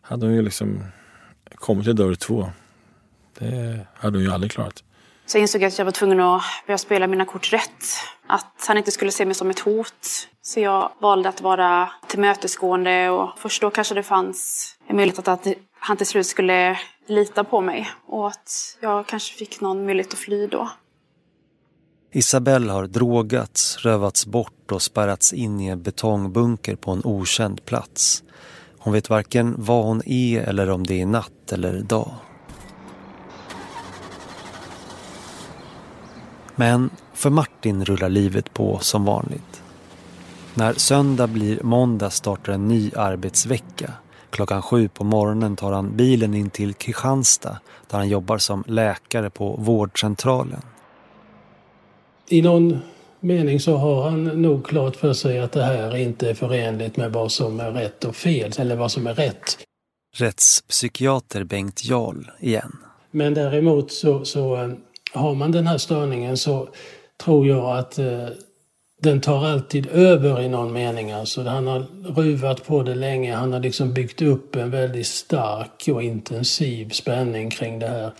hade 0.01 0.25
hon 0.25 0.35
ju 0.35 0.41
liksom 0.41 0.83
kommit 1.55 1.85
till 1.85 1.95
dörr 1.95 2.15
två. 2.15 2.49
Det 3.39 3.87
hade 3.93 4.17
hon 4.17 4.25
ju 4.25 4.31
aldrig 4.31 4.51
klarat. 4.51 4.83
Så 5.25 5.37
jag 5.37 5.41
insåg 5.41 5.63
att 5.63 5.77
jag 5.77 5.85
var 5.85 5.91
tvungen 5.91 6.19
att 6.19 6.43
börja 6.67 6.77
spela 6.77 7.07
mina 7.07 7.25
kort 7.25 7.53
rätt. 7.53 7.85
Att 8.27 8.65
han 8.67 8.77
inte 8.77 8.91
skulle 8.91 9.11
se 9.11 9.25
mig 9.25 9.35
som 9.35 9.49
ett 9.49 9.59
hot. 9.59 10.27
Så 10.41 10.59
jag 10.59 10.91
valde 10.99 11.29
att 11.29 11.41
vara 11.41 11.89
tillmötesgående 12.07 13.09
och 13.09 13.29
först 13.39 13.61
då 13.61 13.69
kanske 13.69 13.95
det 13.95 14.03
fanns 14.03 14.67
en 14.87 14.95
möjlighet 14.95 15.27
att 15.27 15.47
han 15.79 15.97
till 15.97 16.07
slut 16.07 16.25
skulle 16.25 16.79
lita 17.07 17.43
på 17.43 17.61
mig 17.61 17.89
och 18.05 18.27
att 18.27 18.77
jag 18.81 19.07
kanske 19.07 19.37
fick 19.37 19.61
någon 19.61 19.85
möjlighet 19.85 20.13
att 20.13 20.19
fly 20.19 20.47
då. 20.47 20.69
Isabelle 22.11 22.71
har 22.71 22.87
drogats, 22.87 23.77
rövats 23.77 24.25
bort 24.25 24.71
och 24.71 24.81
spärrats 24.81 25.33
in 25.33 25.61
i 25.61 25.67
en 25.67 25.81
betongbunker 25.81 26.75
på 26.75 26.91
en 26.91 27.01
okänd 27.03 27.65
plats. 27.65 28.23
Hon 28.79 28.93
vet 28.93 29.09
varken 29.09 29.55
vad 29.57 29.85
hon 29.85 30.01
är 30.05 30.41
eller 30.41 30.69
om 30.69 30.87
det 30.87 31.01
är 31.01 31.05
natt 31.05 31.51
eller 31.51 31.79
dag. 31.79 32.15
Men 36.55 36.89
för 37.13 37.29
Martin 37.29 37.85
rullar 37.85 38.09
livet 38.09 38.53
på 38.53 38.79
som 38.79 39.05
vanligt. 39.05 39.63
När 40.53 40.73
söndag 40.73 41.27
blir 41.27 41.63
måndag 41.63 42.09
startar 42.09 42.53
en 42.53 42.67
ny 42.67 42.91
arbetsvecka. 42.95 43.93
Klockan 44.29 44.61
sju 44.61 44.87
på 44.87 45.03
morgonen 45.03 45.55
tar 45.55 45.71
han 45.71 45.97
bilen 45.97 46.33
in 46.33 46.49
till 46.49 46.73
Kristianstad 46.73 47.59
där 47.89 47.97
han 47.97 48.09
jobbar 48.09 48.37
som 48.37 48.63
läkare 48.67 49.29
på 49.29 49.55
vårdcentralen. 49.59 50.61
I 52.29 52.41
någon 52.41 52.79
mening 53.19 53.59
så 53.59 53.77
har 53.77 54.09
han 54.09 54.23
nog 54.23 54.65
klart 54.65 54.95
för 54.95 55.13
sig 55.13 55.39
att 55.39 55.51
det 55.51 55.63
här 55.63 55.95
inte 55.95 56.29
är 56.29 56.33
förenligt 56.33 56.97
med 56.97 57.13
vad 57.13 57.31
som 57.31 57.59
är 57.59 57.71
rätt 57.71 58.03
och 58.03 58.15
fel, 58.15 58.51
eller 58.57 58.75
vad 58.75 58.91
som 58.91 59.07
är 59.07 59.13
rätt. 59.13 59.57
Rättspsykiater 60.15 61.43
Bengt 61.43 61.85
Jarl 61.85 62.23
igen. 62.39 62.77
Men 63.11 63.33
däremot 63.33 63.91
så, 63.91 64.25
så 64.25 64.55
eh, 64.55 64.69
har 65.13 65.35
man 65.35 65.51
den 65.51 65.67
här 65.67 65.77
störningen 65.77 66.37
så 66.37 66.69
tror 67.23 67.47
jag 67.47 67.77
att 67.77 67.99
eh, 67.99 68.27
den 69.01 69.21
tar 69.21 69.45
alltid 69.45 69.87
över 69.87 70.41
i 70.41 70.49
någon 70.49 70.73
mening. 70.73 71.11
Alltså, 71.11 71.43
han 71.43 71.67
har 71.67 71.85
ruvat 72.15 72.67
på 72.67 72.83
det 72.83 72.95
länge. 72.95 73.35
Han 73.35 73.53
har 73.53 73.59
liksom 73.59 73.93
byggt 73.93 74.21
upp 74.21 74.55
en 74.55 74.71
väldigt 74.71 75.07
stark 75.07 75.89
och 75.93 76.03
intensiv 76.03 76.89
spänning 76.89 77.49
kring 77.49 77.79
det 77.79 77.87
här. 77.87 78.11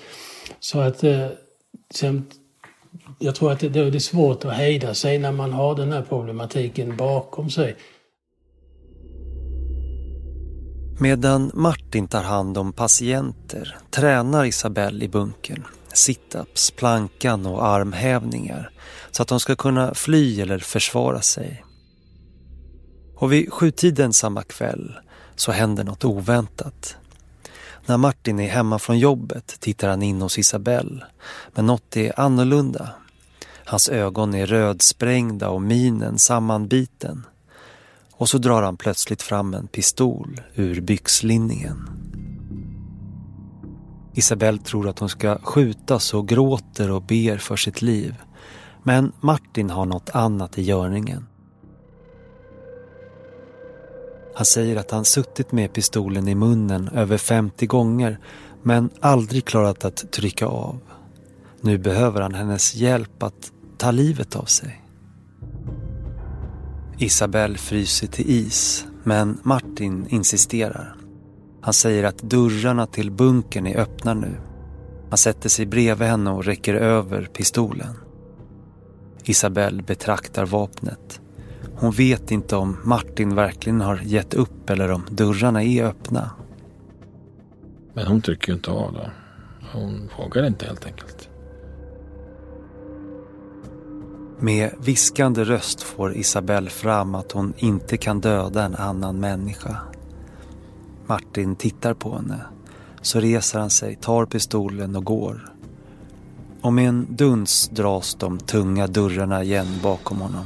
Så 0.60 0.80
att 0.80 1.04
eh, 1.04 1.28
sen, 1.94 2.26
jag 3.20 3.36
tror 3.36 3.52
att 3.52 3.60
det, 3.60 3.70
det 3.70 3.80
är 3.80 4.00
svårt 4.00 4.46
att 4.46 4.54
hejda 4.54 4.94
sig 4.94 5.20
när 5.20 5.32
man 5.32 5.54
har 5.54 5.76
den 5.76 5.92
här 5.92 6.02
problematiken 6.02 6.98
bakom 6.98 7.50
sig. 7.50 7.76
Medan 11.00 11.52
Martin 11.54 12.08
tar 12.08 12.24
hand 12.24 12.58
om 12.58 12.74
patienter 12.74 13.78
tränar 13.90 14.46
Isabelle 14.46 15.06
i 15.06 15.08
bunkern 15.08 15.64
situps, 15.98 16.72
plankan 16.72 17.46
och 17.46 17.66
armhävningar 17.66 18.72
så 19.12 19.22
att 19.22 19.28
de 19.28 19.40
ska 19.40 19.56
kunna 19.56 19.94
fly 19.94 20.42
eller 20.42 20.60
försvara 20.60 21.22
sig. 21.22 21.64
Och 23.16 23.34
vid 23.34 23.54
sjutiden 23.54 24.14
samma 24.14 24.44
kväll 24.44 24.96
så 25.36 25.52
händer 25.52 25.84
något 25.84 26.06
oväntat. 26.06 26.98
När 27.86 27.98
Martin 27.98 28.40
är 28.40 28.50
hemma 28.50 28.80
från 28.80 29.00
jobbet 29.00 29.56
tittar 29.60 29.90
han 29.90 30.04
in 30.04 30.22
hos 30.22 30.38
Isabelle. 30.38 31.06
Men 31.54 31.66
något 31.66 31.98
är 31.98 32.20
annorlunda. 32.20 32.90
Hans 33.66 33.90
ögon 33.90 34.34
är 34.34 34.46
rödsprängda 34.46 35.50
och 35.50 35.62
minen 35.62 36.20
sammanbiten. 36.20 37.26
Och 38.12 38.30
så 38.30 38.38
drar 38.38 38.64
han 38.64 38.78
plötsligt 38.78 39.22
fram 39.22 39.54
en 39.54 39.68
pistol 39.68 40.42
ur 40.56 40.82
byxlinningen. 40.82 41.90
Isabelle 44.18 44.58
tror 44.58 44.90
att 44.90 45.00
hon 45.00 45.10
ska 45.10 45.38
skjutas 45.38 46.14
och 46.14 46.28
gråter 46.28 46.92
och 46.92 47.02
ber 47.02 47.38
för 47.38 47.56
sitt 47.56 47.82
liv. 47.82 48.16
Men 48.84 49.12
Martin 49.20 49.70
har 49.70 49.86
något 49.86 50.10
annat 50.10 50.58
i 50.58 50.62
görningen. 50.62 51.28
Han 54.36 54.46
säger 54.46 54.76
att 54.76 54.92
han 54.92 55.06
suttit 55.06 55.52
med 55.52 55.74
pistolen 55.74 56.28
i 56.28 56.36
munnen 56.36 56.88
över 56.88 57.18
50 57.18 57.66
gånger 57.66 58.20
men 58.64 58.90
aldrig 59.00 59.46
klarat 59.46 59.86
att 59.86 60.12
trycka 60.12 60.46
av. 60.46 60.80
Nu 61.62 61.78
behöver 61.78 62.22
han 62.22 62.34
hennes 62.34 62.76
hjälp 62.76 63.24
att 63.24 63.52
ta 63.78 63.92
livet 63.92 64.36
av 64.36 64.46
sig. 64.46 64.84
Isabelle 66.98 67.58
fryser 67.58 68.08
till 68.08 68.30
is, 68.30 68.86
men 69.04 69.40
Martin 69.44 70.08
insisterar. 70.10 70.97
Han 71.62 71.74
säger 71.74 72.04
att 72.04 72.18
dörrarna 72.18 72.86
till 72.86 73.12
bunkern 73.12 73.68
är 73.68 73.78
öppna 73.78 74.14
nu. 74.14 74.38
Han 75.10 75.18
sätter 75.18 75.50
sig 75.50 75.66
bredvid 75.66 76.08
henne 76.08 76.32
och 76.32 76.46
räcker 76.46 76.74
över 76.74 77.26
pistolen. 77.26 77.96
Isabelle 79.24 79.84
betraktar 79.84 80.46
vapnet. 80.46 81.22
Hon 81.76 81.92
vet 81.92 82.32
inte 82.32 82.56
om 82.56 82.78
Martin 82.84 83.36
verkligen 83.36 83.82
har 83.82 84.00
gett 84.04 84.34
upp 84.34 84.70
eller 84.70 84.92
om 84.92 85.06
dörrarna 85.10 85.64
är 85.64 85.84
öppna. 85.84 86.32
Men 87.94 88.08
hon 88.08 88.22
trycker 88.22 88.48
ju 88.50 88.56
inte 88.56 88.72
av 88.72 88.94
då. 88.94 89.10
Hon 89.74 90.10
vågar 90.18 90.48
inte 90.48 90.66
helt 90.66 90.86
enkelt. 90.86 91.30
Med 94.40 94.72
viskande 94.80 95.44
röst 95.44 95.82
får 95.82 96.16
Isabelle 96.16 96.70
fram 96.70 97.16
att 97.16 97.32
hon 97.32 97.54
inte 97.58 97.98
kan 97.98 98.22
döda 98.22 98.64
en 98.64 98.76
annan 98.76 99.20
människa. 99.20 99.78
Martin 101.08 101.56
tittar 101.56 101.94
på 101.94 102.16
henne. 102.16 102.42
Så 103.02 103.20
reser 103.20 103.60
han 103.60 103.70
sig, 103.70 103.96
tar 103.96 104.26
pistolen 104.26 104.96
och 104.96 105.06
går. 105.06 105.54
Och 106.62 106.74
med 106.74 106.90
en 106.90 107.16
duns 107.16 107.70
dras 107.70 108.16
de 108.16 108.40
tunga 108.40 108.88
dörrarna 108.88 109.44
igen 109.44 109.68
bakom 109.84 110.20
honom. 110.20 110.46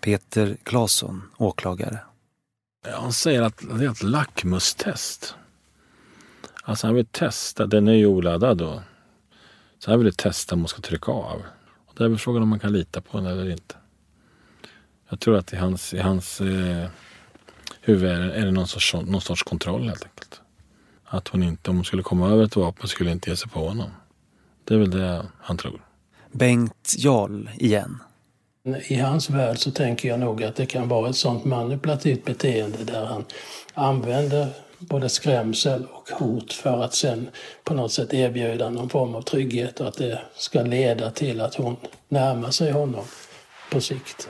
Peter 0.00 0.56
Claesson, 0.62 1.22
åklagare. 1.36 1.98
Han 2.94 3.12
säger 3.12 3.42
att 3.42 3.58
det 3.78 3.84
är 3.84 3.90
ett 3.90 4.02
lackmustest. 4.02 5.34
Alltså 6.62 6.86
han 6.86 6.94
vill 6.94 7.06
testa, 7.06 7.66
den 7.66 7.88
är 7.88 7.92
ju 7.92 8.06
oladdad 8.06 8.58
då. 8.58 8.82
Så 9.78 9.90
han 9.90 10.00
vill 10.00 10.14
testa 10.14 10.54
om 10.54 10.60
man 10.60 10.68
ska 10.68 10.82
trycka 10.82 11.12
av. 11.12 11.42
Och 11.86 11.94
det 11.96 12.04
är 12.04 12.08
väl 12.08 12.18
frågan 12.18 12.42
om 12.42 12.48
man 12.48 12.58
kan 12.58 12.72
lita 12.72 13.00
på 13.00 13.18
den 13.18 13.26
eller 13.26 13.50
inte. 13.50 13.74
Jag 15.08 15.20
tror 15.20 15.36
att 15.36 15.52
i 15.52 15.56
hans, 15.56 15.94
i 15.94 15.98
hans 15.98 16.40
eh, 16.40 16.88
huvud 17.80 18.10
är 18.10 18.20
det, 18.20 18.34
är 18.34 18.44
det 18.44 18.50
någon, 18.50 18.68
sorts, 18.68 18.94
någon 18.94 19.20
sorts 19.20 19.42
kontroll 19.42 19.88
helt 19.88 20.04
enkelt. 20.04 20.40
Att 21.04 21.28
hon 21.28 21.42
inte, 21.42 21.70
om 21.70 21.76
hon 21.76 21.84
skulle 21.84 22.02
komma 22.02 22.28
över 22.28 22.44
ett 22.44 22.56
vapen 22.56 22.88
skulle 22.88 23.10
inte 23.10 23.30
ge 23.30 23.36
sig 23.36 23.50
på 23.50 23.68
honom. 23.68 23.90
Det 24.64 24.74
är 24.74 24.78
väl 24.78 24.90
det 24.90 25.26
han 25.40 25.56
tror. 25.56 25.84
Bengt 26.32 26.94
Jarl 26.98 27.48
igen. 27.54 27.98
I 28.88 28.94
hans 28.94 29.30
värld 29.30 29.58
så 29.58 29.70
tänker 29.70 30.08
jag 30.08 30.20
nog 30.20 30.44
att 30.44 30.56
det 30.56 30.66
kan 30.66 30.88
vara 30.88 31.10
ett 31.10 31.16
sånt 31.16 31.44
manipulativt 31.44 32.24
beteende 32.24 32.84
där 32.84 33.04
han 33.04 33.24
använder 33.74 34.48
både 34.78 35.08
skrämsel 35.08 35.86
och 35.92 36.10
hot 36.10 36.52
för 36.52 36.84
att 36.84 36.94
sen 36.94 37.30
på 37.64 37.74
något 37.74 37.92
sätt 37.92 38.14
erbjuda 38.14 38.70
någon 38.70 38.88
form 38.88 39.14
av 39.14 39.22
trygghet 39.22 39.80
och 39.80 39.88
att 39.88 39.96
det 39.96 40.20
ska 40.36 40.62
leda 40.62 41.10
till 41.10 41.40
att 41.40 41.54
hon 41.54 41.76
närmar 42.08 42.50
sig 42.50 42.72
honom 42.72 43.04
på 43.70 43.80
sikt. 43.80 44.28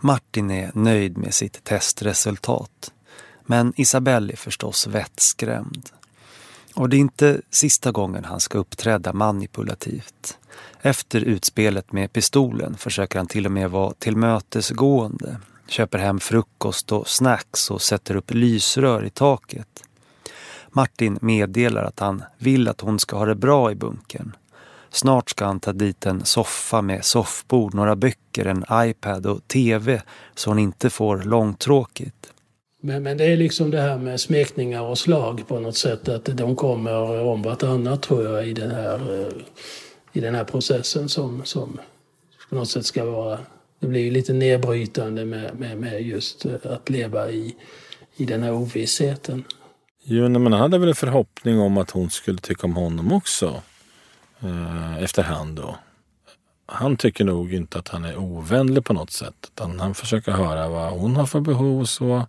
Martin 0.00 0.50
är 0.50 0.70
nöjd 0.74 1.18
med 1.18 1.34
sitt 1.34 1.64
testresultat. 1.64 2.92
Men 3.46 3.72
Isabelle 3.76 4.32
är 4.32 4.36
förstås 4.36 4.86
vettskrämd. 4.86 5.90
Och 6.74 6.88
det 6.88 6.96
är 6.96 6.98
inte 6.98 7.40
sista 7.50 7.92
gången 7.92 8.24
han 8.24 8.40
ska 8.40 8.58
uppträda 8.58 9.12
manipulativt. 9.12 10.38
Efter 10.82 11.20
utspelet 11.20 11.92
med 11.92 12.12
pistolen 12.12 12.76
försöker 12.76 13.18
han 13.18 13.26
till 13.26 13.46
och 13.46 13.52
med 13.52 13.70
vara 13.70 13.92
tillmötesgående. 13.98 15.36
Köper 15.68 15.98
hem 15.98 16.20
frukost 16.20 16.92
och 16.92 17.08
snacks 17.08 17.70
och 17.70 17.82
sätter 17.82 18.16
upp 18.16 18.34
lysrör 18.34 19.04
i 19.04 19.10
taket. 19.10 19.82
Martin 20.70 21.18
meddelar 21.22 21.84
att 21.84 22.00
han 22.00 22.22
vill 22.38 22.68
att 22.68 22.80
hon 22.80 22.98
ska 22.98 23.16
ha 23.16 23.26
det 23.26 23.34
bra 23.34 23.72
i 23.72 23.74
bunkern. 23.74 24.36
Snart 24.90 25.30
ska 25.30 25.44
han 25.44 25.60
ta 25.60 25.72
dit 25.72 26.06
en 26.06 26.24
soffa 26.24 26.82
med 26.82 27.04
soffbord, 27.04 27.74
några 27.74 27.96
böcker, 27.96 28.46
en 28.46 28.64
iPad 28.72 29.26
och 29.26 29.48
TV 29.48 30.02
så 30.34 30.50
hon 30.50 30.58
inte 30.58 30.90
får 30.90 31.16
långtråkigt. 31.16 32.32
Men, 32.80 33.02
men 33.02 33.16
det 33.16 33.24
är 33.24 33.36
liksom 33.36 33.70
det 33.70 33.80
här 33.80 33.98
med 33.98 34.20
smekningar 34.20 34.82
och 34.82 34.98
slag 34.98 35.48
på 35.48 35.60
något 35.60 35.76
sätt. 35.76 36.08
Att 36.08 36.24
de 36.24 36.56
kommer 36.56 37.22
om 37.24 37.42
vartannat 37.42 38.02
tror 38.02 38.24
jag 38.24 38.48
i 38.48 38.52
den 38.52 38.70
här, 38.70 39.20
eh, 39.20 39.32
i 40.12 40.20
den 40.20 40.34
här 40.34 40.44
processen 40.44 41.08
som, 41.08 41.44
som 41.44 41.80
på 42.48 42.54
något 42.54 42.68
sätt 42.68 42.86
ska 42.86 43.04
vara... 43.04 43.38
Det 43.80 43.86
blir 43.86 44.00
ju 44.00 44.10
lite 44.10 44.32
nedbrytande 44.32 45.24
med, 45.24 45.58
med, 45.58 45.78
med 45.78 46.02
just 46.02 46.44
eh, 46.44 46.54
att 46.64 46.90
leva 46.90 47.30
i, 47.30 47.56
i 48.16 48.24
den 48.24 48.42
här 48.42 48.52
ovissheten. 48.52 49.44
Jo, 50.04 50.28
men 50.28 50.52
han 50.52 50.62
hade 50.62 50.78
väl 50.78 50.88
en 50.88 50.94
förhoppning 50.94 51.60
om 51.60 51.78
att 51.78 51.90
hon 51.90 52.10
skulle 52.10 52.38
tycka 52.38 52.66
om 52.66 52.76
honom 52.76 53.12
också. 53.12 53.62
Eh, 54.40 55.02
efterhand 55.02 55.56
då. 55.56 55.76
Han 56.66 56.96
tycker 56.96 57.24
nog 57.24 57.54
inte 57.54 57.78
att 57.78 57.88
han 57.88 58.04
är 58.04 58.18
ovänlig 58.18 58.84
på 58.84 58.92
något 58.92 59.10
sätt. 59.10 59.34
Utan 59.42 59.80
han 59.80 59.94
försöker 59.94 60.32
höra 60.32 60.68
vad 60.68 60.92
hon 60.92 61.16
har 61.16 61.26
för 61.26 61.40
behov 61.40 61.80
och 61.80 61.88
så. 61.88 62.26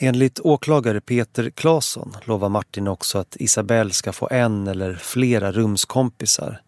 Enligt 0.00 0.40
åklagare 0.40 1.00
Peter 1.00 1.50
Claesson 1.50 2.16
lovar 2.24 2.48
Martin 2.48 2.88
också 2.88 3.18
att 3.18 3.36
Isabelle 3.36 3.90
ska 3.90 4.12
få 4.12 4.28
en 4.30 4.66
eller 4.66 4.94
flera 4.94 5.52
rumskompisar. 5.52 6.60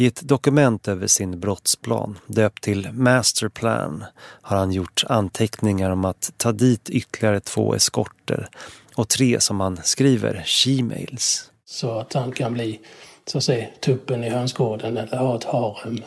I 0.00 0.06
ett 0.06 0.20
dokument 0.20 0.88
över 0.88 1.06
sin 1.06 1.40
brottsplan, 1.40 2.18
döpt 2.26 2.62
till 2.62 2.92
Masterplan, 2.92 4.04
har 4.42 4.56
han 4.56 4.72
gjort 4.72 5.04
anteckningar 5.08 5.90
om 5.90 6.04
att 6.04 6.32
ta 6.36 6.52
dit 6.52 6.90
ytterligare 6.90 7.40
två 7.40 7.74
eskorter 7.74 8.48
och 8.94 9.08
tre, 9.08 9.40
som 9.40 9.60
han 9.60 9.80
skriver, 9.84 10.42
she-mails. 10.46 11.50
Så 11.64 11.98
att 11.98 12.12
han 12.12 12.32
kan 12.32 12.52
bli, 12.52 12.80
så 13.26 13.38
att 13.38 13.44
säga, 13.44 13.68
tuppen 13.80 14.24
i 14.24 14.28
hönsgården 14.28 14.96
eller 14.96 15.16
ha 15.18 15.36
ett 15.36 15.44
harem 15.44 16.02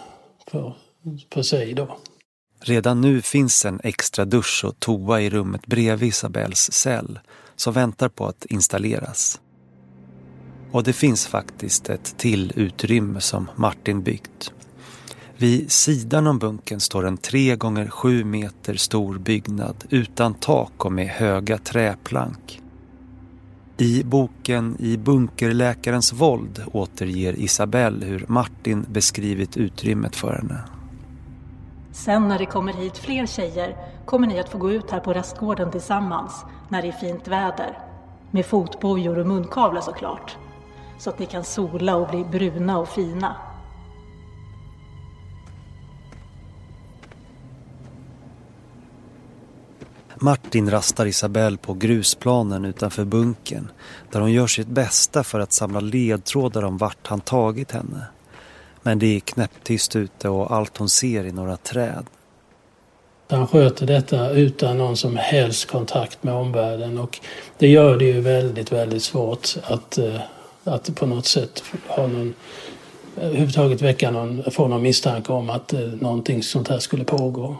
för, 0.51 0.75
för 1.33 1.41
sig 1.41 1.73
då. 1.73 1.97
Redan 2.61 3.01
nu 3.01 3.21
finns 3.21 3.65
en 3.65 3.81
extra 3.83 4.25
dusch 4.25 4.65
och 4.65 4.79
toa 4.79 5.21
i 5.21 5.29
rummet 5.29 5.67
bredvid 5.67 6.09
Isabells 6.09 6.71
cell 6.71 7.19
som 7.55 7.73
väntar 7.73 8.09
på 8.09 8.25
att 8.25 8.45
installeras. 8.45 9.39
Och 10.71 10.83
det 10.83 10.93
finns 10.93 11.27
faktiskt 11.27 11.89
ett 11.89 12.17
till 12.17 12.53
utrymme 12.55 13.21
som 13.21 13.49
Martin 13.55 14.01
byggt. 14.01 14.53
Vid 15.37 15.71
sidan 15.71 16.27
om 16.27 16.39
bunkern 16.39 16.79
står 16.79 17.07
en 17.07 17.17
tre 17.17 17.55
gånger 17.55 17.87
sju 17.87 18.23
meter 18.23 18.75
stor 18.75 19.17
byggnad 19.17 19.75
utan 19.89 20.33
tak 20.33 20.85
och 20.85 20.91
med 20.91 21.07
höga 21.07 21.57
träplank. 21.57 22.61
I 23.77 24.03
boken 24.03 24.75
I 24.79 24.97
bunkerläkarens 24.97 26.13
våld 26.13 26.63
återger 26.73 27.39
Isabelle 27.39 28.05
hur 28.05 28.25
Martin 28.27 28.85
beskrivit 28.89 29.57
utrymmet 29.57 30.15
för 30.15 30.33
henne. 30.33 30.63
Sen 31.91 32.27
när 32.27 32.39
det 32.39 32.45
kommer 32.45 32.73
hit 32.73 32.97
fler 32.97 33.25
tjejer 33.25 33.75
kommer 34.05 34.27
ni 34.27 34.39
att 34.39 34.49
få 34.49 34.57
gå 34.57 34.71
ut 34.71 34.91
här 34.91 34.99
på 34.99 35.13
rastgården 35.13 35.71
tillsammans 35.71 36.45
när 36.69 36.81
det 36.81 36.87
är 36.87 36.91
fint 36.91 37.27
väder. 37.27 37.77
Med 38.31 38.45
fotbojor 38.45 39.19
och 39.19 39.27
munkavle 39.27 39.81
såklart. 39.81 40.37
Så 41.01 41.09
att 41.09 41.19
ni 41.19 41.25
kan 41.25 41.43
sola 41.43 41.95
och 41.95 42.07
bli 42.07 42.23
bruna 42.23 42.79
och 42.79 42.89
fina. 42.89 43.35
Martin 50.15 50.71
rastar 50.71 51.05
Isabelle 51.05 51.57
på 51.57 51.73
grusplanen 51.73 52.65
utanför 52.65 53.05
bunkern 53.05 53.71
där 54.11 54.19
hon 54.19 54.31
gör 54.31 54.47
sitt 54.47 54.67
bästa 54.67 55.23
för 55.23 55.39
att 55.39 55.53
samla 55.53 55.79
ledtrådar 55.79 56.63
om 56.63 56.77
vart 56.77 57.07
han 57.07 57.21
tagit 57.21 57.71
henne. 57.71 58.05
Men 58.81 58.99
det 58.99 59.15
är 59.15 59.19
knäpptyst 59.19 59.95
ute 59.95 60.29
och 60.29 60.51
allt 60.51 60.77
hon 60.77 60.89
ser 60.89 61.25
är 61.25 61.31
några 61.31 61.57
träd. 61.57 62.05
Han 63.29 63.47
sköter 63.47 63.85
detta 63.85 64.29
utan 64.29 64.77
någon 64.77 64.97
som 64.97 65.17
helst 65.17 65.71
kontakt 65.71 66.23
med 66.23 66.33
omvärlden 66.33 66.97
och 66.97 67.19
det 67.57 67.67
gör 67.67 67.97
det 67.97 68.05
ju 68.05 68.21
väldigt, 68.21 68.71
väldigt 68.71 69.03
svårt 69.03 69.47
att, 69.63 69.97
eh, 69.97 70.21
att 70.63 70.95
på 70.95 71.05
något 71.05 71.25
sätt 71.25 71.63
ha 71.87 72.07
någon, 72.07 72.33
överhuvudtaget 73.17 73.81
väcka 73.81 74.11
någon, 74.11 74.51
få 74.51 74.67
någon 74.67 74.81
misstanke 74.81 75.33
om 75.33 75.49
att 75.49 75.73
eh, 75.73 75.79
någonting 75.79 76.43
sånt 76.43 76.67
här 76.67 76.79
skulle 76.79 77.03
pågå. 77.03 77.57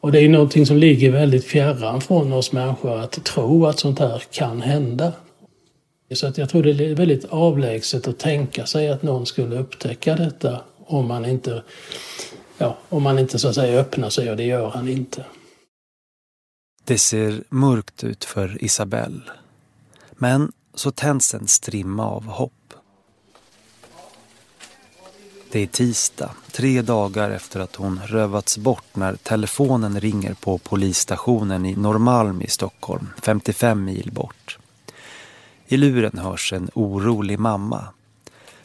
Och 0.00 0.12
det 0.12 0.20
är 0.20 0.28
någonting 0.28 0.66
som 0.66 0.76
ligger 0.76 1.10
väldigt 1.10 1.44
fjärran 1.44 2.00
från 2.00 2.32
oss 2.32 2.52
människor 2.52 2.98
att 2.98 3.24
tro 3.24 3.66
att 3.66 3.78
sånt 3.78 3.98
här 3.98 4.22
kan 4.30 4.62
hända. 4.62 5.12
Så 6.14 6.26
att 6.26 6.38
jag 6.38 6.48
tror 6.48 6.62
det 6.62 6.70
är 6.70 6.94
väldigt 6.94 7.24
avlägset 7.24 8.08
att 8.08 8.18
tänka 8.18 8.66
sig 8.66 8.88
att 8.88 9.02
någon 9.02 9.26
skulle 9.26 9.58
upptäcka 9.58 10.16
detta 10.16 10.60
om 10.86 11.06
man 11.06 11.24
inte, 11.24 11.62
ja, 12.58 12.78
om 12.88 13.02
man 13.02 13.18
inte 13.18 13.38
så 13.38 13.48
att 13.48 13.54
säga 13.54 13.80
öppnar 13.80 14.10
sig 14.10 14.30
och 14.30 14.36
det 14.36 14.44
gör 14.44 14.68
han 14.70 14.88
inte. 14.88 15.24
Det 16.84 16.98
ser 16.98 17.42
mörkt 17.48 18.04
ut 18.04 18.24
för 18.24 18.64
Isabelle. 18.64 19.20
Men 20.12 20.52
så 20.78 20.90
tänds 20.90 21.34
en 21.34 21.48
strimma 21.48 22.06
av 22.06 22.24
hopp. 22.24 22.52
Det 25.50 25.60
är 25.60 25.66
tisdag, 25.66 26.30
tre 26.52 26.82
dagar 26.82 27.30
efter 27.30 27.60
att 27.60 27.76
hon 27.76 28.00
rövats 28.06 28.58
bort 28.58 28.96
när 28.96 29.16
telefonen 29.16 30.00
ringer 30.00 30.34
på 30.34 30.58
polisstationen 30.58 31.66
i 31.66 31.76
Norrmalm 31.76 32.42
i 32.42 32.50
Stockholm, 32.50 33.08
55 33.22 33.84
mil 33.84 34.10
bort. 34.12 34.58
I 35.66 35.76
luren 35.76 36.18
hörs 36.18 36.52
en 36.52 36.70
orolig 36.74 37.38
mamma. 37.38 37.84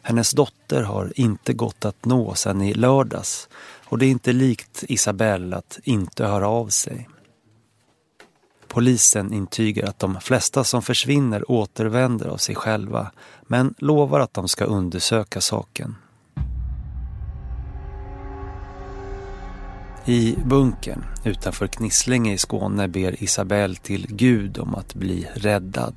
Hennes 0.02 0.32
dotter 0.32 0.82
har 0.82 1.14
inte 1.16 1.54
gått 1.54 1.86
att 1.86 2.06
nå 2.06 2.36
sedan 2.36 2.62
i 2.62 2.74
lördags 2.74 3.50
och 3.86 3.98
det 3.98 4.06
är 4.06 4.10
inte 4.10 4.34
likt 4.34 4.84
Isabelle 4.88 5.56
att 5.56 5.80
inte 5.84 6.26
höra 6.26 6.48
av 6.48 6.68
sig. 6.68 7.10
Polisen 8.74 9.34
intygar 9.34 9.88
att 9.88 10.00
de 10.00 10.20
flesta 10.22 10.64
som 10.64 10.82
försvinner 10.82 11.52
återvänder 11.52 12.28
av 12.28 12.38
sig 12.38 12.56
själva 12.56 13.12
men 13.48 13.74
lovar 13.78 14.20
att 14.20 14.34
de 14.34 14.48
ska 14.48 14.66
undersöka 14.66 15.42
saken. 15.42 15.96
I 20.06 20.38
bunkern 20.46 21.06
utanför 21.24 21.68
Knislinge 21.68 22.34
i 22.34 22.38
Skåne 22.38 22.88
ber 22.88 23.24
Isabelle 23.24 23.76
till 23.76 24.08
Gud 24.10 24.60
om 24.60 24.76
att 24.76 24.94
bli 24.94 25.28
räddad. 25.34 25.96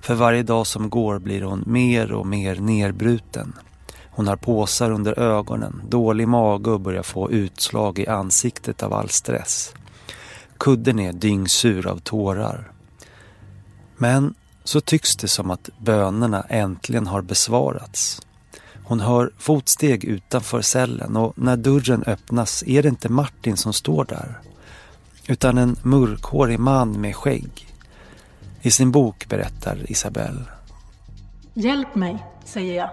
För 0.00 0.14
varje 0.14 0.42
dag 0.42 0.66
som 0.66 0.90
går 0.90 1.18
blir 1.18 1.42
hon 1.42 1.64
mer 1.66 2.12
och 2.12 2.26
mer 2.26 2.56
nerbruten. 2.56 3.52
Hon 4.10 4.28
har 4.28 4.36
påsar 4.36 4.90
under 4.90 5.18
ögonen, 5.18 5.82
dålig 5.88 6.28
mage 6.28 6.70
och 6.70 6.80
börjar 6.80 7.02
få 7.02 7.30
utslag 7.30 7.98
i 7.98 8.06
ansiktet 8.06 8.82
av 8.82 8.92
all 8.92 9.08
stress. 9.08 9.74
Kudden 10.58 10.98
är 10.98 11.12
dyngsur 11.12 11.86
av 11.86 11.98
tårar. 11.98 12.72
Men 13.96 14.34
så 14.64 14.80
tycks 14.80 15.16
det 15.16 15.28
som 15.28 15.50
att 15.50 15.70
bönerna 15.78 16.42
äntligen 16.48 17.06
har 17.06 17.22
besvarats. 17.22 18.22
Hon 18.84 19.00
hör 19.00 19.30
fotsteg 19.38 20.04
utanför 20.04 20.62
cellen 20.62 21.16
och 21.16 21.32
när 21.36 21.56
dörren 21.56 22.04
öppnas 22.06 22.64
är 22.66 22.82
det 22.82 22.88
inte 22.88 23.08
Martin 23.08 23.56
som 23.56 23.72
står 23.72 24.04
där. 24.04 24.40
Utan 25.26 25.58
en 25.58 25.76
mörkhårig 25.82 26.58
man 26.58 27.00
med 27.00 27.16
skägg. 27.16 27.74
I 28.62 28.70
sin 28.70 28.92
bok 28.92 29.26
berättar 29.28 29.90
Isabelle. 29.90 30.44
Hjälp 31.54 31.94
mig, 31.94 32.26
säger 32.44 32.76
jag. 32.76 32.90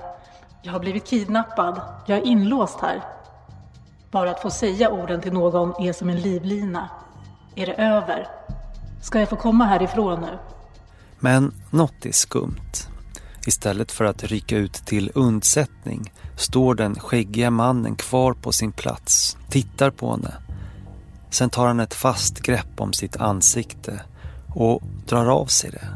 Jag 0.62 0.72
har 0.72 0.80
blivit 0.80 1.06
kidnappad. 1.06 1.82
Jag 2.06 2.18
är 2.18 2.26
inlåst 2.26 2.80
här. 2.82 3.04
Bara 4.12 4.32
att 4.32 4.42
få 4.42 4.50
säga 4.50 4.90
orden 4.90 5.22
till 5.22 5.34
någon 5.34 5.86
är 5.86 5.94
som 5.94 6.10
en 6.10 6.22
livlina. 6.22 6.90
Är 7.56 7.66
det 7.66 7.74
över? 7.74 8.28
Ska 9.02 9.20
jag 9.20 9.30
få 9.30 9.36
komma 9.36 9.66
härifrån 9.66 10.22
nu? 10.22 10.38
Men 11.20 11.54
något 11.72 12.06
är 12.06 12.12
skumt. 12.12 12.72
Istället 13.48 13.92
för 13.92 14.06
att 14.06 14.24
rycka 14.24 14.58
ut 14.58 14.74
till 14.74 15.12
undsättning 15.16 16.14
står 16.38 16.76
den 16.76 16.96
skäggiga 16.96 17.52
mannen 17.52 17.96
kvar 17.96 18.34
på 18.34 18.52
sin 18.52 18.72
plats, 18.72 19.38
tittar 19.50 19.92
på 19.92 20.12
henne. 20.12 20.34
Sen 21.30 21.50
tar 21.50 21.68
han 21.68 21.80
ett 21.80 21.94
fast 21.94 22.40
grepp 22.40 22.82
om 22.82 22.94
sitt 22.94 23.18
ansikte 23.18 24.02
och 24.56 24.82
drar 25.08 25.26
av 25.26 25.46
sig 25.46 25.72
det. 25.72 25.88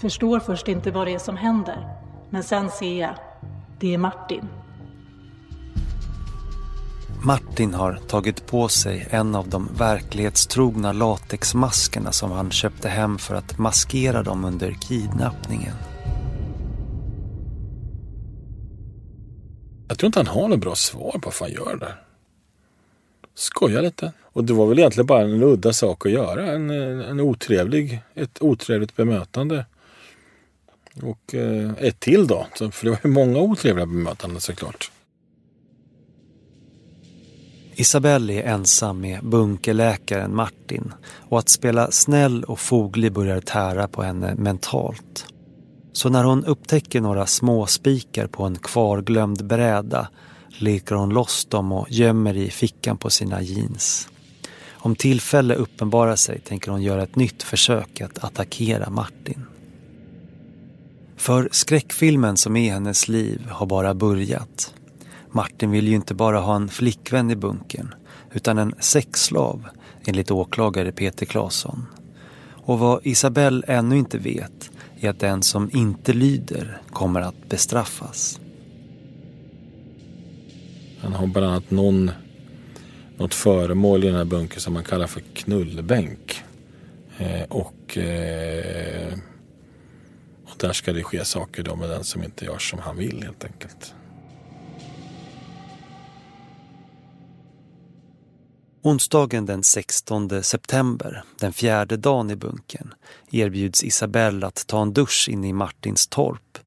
Förstår 0.00 0.40
först 0.40 0.68
inte 0.68 0.90
vad 0.90 1.06
det 1.06 1.14
är 1.14 1.18
som 1.18 1.36
händer. 1.36 1.96
Men 2.30 2.42
sen 2.42 2.70
ser 2.70 3.00
jag. 3.00 3.14
Det 3.78 3.94
är 3.94 3.98
Martin. 3.98 4.48
Martin 7.24 7.74
har 7.74 7.98
tagit 8.08 8.46
på 8.46 8.68
sig 8.68 9.06
en 9.10 9.34
av 9.34 9.48
de 9.48 9.68
verklighetstrogna 9.78 10.92
latexmaskerna 10.92 12.12
som 12.12 12.30
han 12.30 12.50
köpte 12.50 12.88
hem 12.88 13.18
för 13.18 13.34
att 13.34 13.58
maskera 13.58 14.22
dem 14.22 14.44
under 14.44 14.76
kidnappningen. 14.88 15.74
Jag 19.88 19.98
tror 19.98 20.06
inte 20.06 20.18
han 20.18 20.26
har 20.26 20.48
något 20.48 20.60
bra 20.60 20.74
svar 20.74 21.12
på 21.12 21.20
varför 21.24 21.44
han 21.44 21.54
gör 21.54 21.76
det. 21.76 21.94
Skoja 23.34 23.80
lite. 23.80 24.12
Och 24.22 24.44
det 24.44 24.52
var 24.52 24.66
väl 24.66 24.78
egentligen 24.78 25.06
bara 25.06 25.22
en 25.22 25.42
udda 25.42 25.72
sak 25.72 26.06
att 26.06 26.12
göra. 26.12 26.52
En, 26.52 26.70
en 26.70 27.20
otrevlig, 27.20 28.00
ett 28.14 28.42
otrevligt 28.42 28.96
bemötande. 28.96 29.66
Och 31.02 31.34
eh, 31.34 31.70
ett 31.78 32.00
till 32.00 32.26
då. 32.26 32.46
För 32.54 32.84
det 32.84 32.90
var 32.90 32.98
ju 33.04 33.10
många 33.10 33.38
otrevliga 33.38 33.86
bemötanden 33.86 34.40
såklart. 34.40 34.90
Isabelle 37.74 38.32
är 38.32 38.42
ensam 38.42 39.00
med 39.00 39.24
bunkerläkaren 39.24 40.36
Martin 40.36 40.92
och 41.28 41.38
att 41.38 41.48
spela 41.48 41.90
snäll 41.90 42.44
och 42.44 42.60
foglig 42.60 43.12
börjar 43.12 43.40
tära 43.40 43.88
på 43.88 44.02
henne 44.02 44.34
mentalt. 44.34 45.26
Så 45.92 46.08
när 46.08 46.24
hon 46.24 46.44
upptäcker 46.44 47.00
några 47.00 47.26
små 47.26 47.66
spikar 47.66 48.26
på 48.26 48.44
en 48.44 48.58
kvarglömd 48.58 49.46
bräda 49.46 50.08
leker 50.58 50.94
hon 50.94 51.10
loss 51.10 51.44
dem 51.44 51.72
och 51.72 51.90
gömmer 51.90 52.36
i 52.36 52.50
fickan 52.50 52.96
på 52.96 53.10
sina 53.10 53.42
jeans. 53.42 54.08
Om 54.70 54.96
tillfälle 54.96 55.54
uppenbarar 55.54 56.16
sig 56.16 56.40
tänker 56.40 56.70
hon 56.70 56.82
göra 56.82 57.02
ett 57.02 57.16
nytt 57.16 57.42
försök 57.42 58.00
att 58.00 58.24
attackera 58.24 58.90
Martin. 58.90 59.44
För 61.16 61.48
skräckfilmen 61.52 62.36
som 62.36 62.56
är 62.56 62.72
hennes 62.72 63.08
liv 63.08 63.46
har 63.50 63.66
bara 63.66 63.94
börjat. 63.94 64.74
Martin 65.32 65.70
vill 65.70 65.88
ju 65.88 65.94
inte 65.94 66.14
bara 66.14 66.40
ha 66.40 66.56
en 66.56 66.68
flickvän 66.68 67.30
i 67.30 67.36
bunkern 67.36 67.94
utan 68.32 68.58
en 68.58 68.74
sexslav 68.78 69.68
enligt 70.06 70.30
åklagare 70.30 70.92
Peter 70.92 71.26
Claesson. 71.26 71.86
Och 72.64 72.78
vad 72.78 73.06
Isabelle 73.06 73.62
ännu 73.66 73.96
inte 73.96 74.18
vet 74.18 74.70
är 75.00 75.10
att 75.10 75.20
den 75.20 75.42
som 75.42 75.70
inte 75.72 76.12
lyder 76.12 76.80
kommer 76.90 77.20
att 77.20 77.48
bestraffas. 77.48 78.40
Han 81.00 81.12
har 81.12 81.26
bland 81.26 81.46
annat 81.46 81.70
någon, 81.70 82.10
något 83.16 83.34
föremål 83.34 84.04
i 84.04 84.06
den 84.06 84.16
här 84.16 84.24
bunkern 84.24 84.60
som 84.60 84.74
man 84.74 84.84
kallar 84.84 85.06
för 85.06 85.20
knullbänk. 85.20 86.44
Eh, 87.18 87.42
och, 87.48 87.98
eh, 87.98 89.12
och 90.44 90.56
där 90.56 90.72
ska 90.72 90.92
det 90.92 91.02
ske 91.02 91.24
saker 91.24 91.62
då 91.62 91.76
med 91.76 91.88
den 91.88 92.04
som 92.04 92.24
inte 92.24 92.44
gör 92.44 92.58
som 92.58 92.78
han 92.78 92.96
vill 92.96 93.22
helt 93.22 93.44
enkelt. 93.44 93.94
Onsdagen 98.84 99.46
den 99.46 99.62
16 99.62 100.42
september, 100.42 101.24
den 101.38 101.52
fjärde 101.52 101.96
dagen 101.96 102.30
i 102.30 102.36
bunkern, 102.36 102.94
erbjuds 103.30 103.84
Isabelle 103.84 104.46
att 104.46 104.66
ta 104.66 104.82
en 104.82 104.92
dusch 104.92 105.28
inne 105.28 105.48
i 105.48 105.52
Martins 105.52 106.06
torp. 106.06 106.58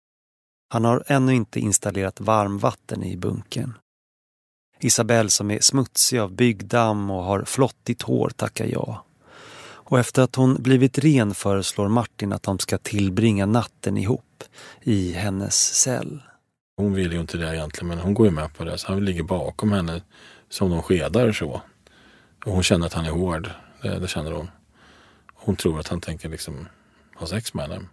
Han 0.70 0.86
har 0.86 1.04
ännu 1.08 1.34
inte 1.34 1.60
installerat 1.60 2.20
varmvatten 2.20 3.04
i 3.04 3.18
bunkern. 3.18 3.74
Isabelle 4.80 5.30
som 5.30 5.52
är 5.52 5.60
smutsig 5.60 6.20
av 6.20 6.32
byggdamm 6.32 7.12
och 7.12 7.24
har 7.24 7.44
flottigt 7.44 8.02
hår 8.02 8.30
tackar 8.30 8.66
ja. 8.66 9.06
Och 9.62 10.00
efter 10.00 10.22
att 10.22 10.36
hon 10.36 10.64
blivit 10.64 10.98
ren 10.98 11.34
föreslår 11.34 11.88
Martin 11.88 12.34
att 12.34 12.44
de 12.44 12.60
ska 12.60 12.78
tillbringa 12.78 13.46
natten 13.46 13.98
ihop 13.98 14.44
i 14.82 15.12
hennes 15.12 15.56
cell. 15.56 16.22
Hon 16.78 16.94
vill 16.94 17.14
ju 17.14 17.20
inte 17.20 17.38
det 17.38 17.56
egentligen 17.56 17.88
men 17.88 18.00
hon 18.00 18.14
går 18.14 18.26
ju 18.26 18.32
med 18.32 18.54
på 18.54 18.64
det 18.64 18.78
så 18.78 18.88
han 18.88 19.06
ligger 19.06 19.24
bakom 19.24 19.72
henne 19.72 20.02
som 20.50 20.70
de 20.70 20.84
skedar 20.84 21.32
så. 21.32 21.62
Och 22.46 22.52
hon 22.52 22.64
känner 22.64 22.86
att 22.86 22.94
han 22.94 23.06
är 23.06 23.12
hård. 23.12 23.50
Det, 23.82 24.00
det 24.00 24.08
känner 24.08 24.32
hon. 24.32 24.50
Hon 25.34 25.56
tror 25.56 25.80
att 25.80 25.88
han 25.88 26.02
tänker 26.02 26.30
liksom 26.30 26.68
ha 27.16 27.28
sex 27.28 27.54
med 27.54 27.70
henne. 27.70 27.86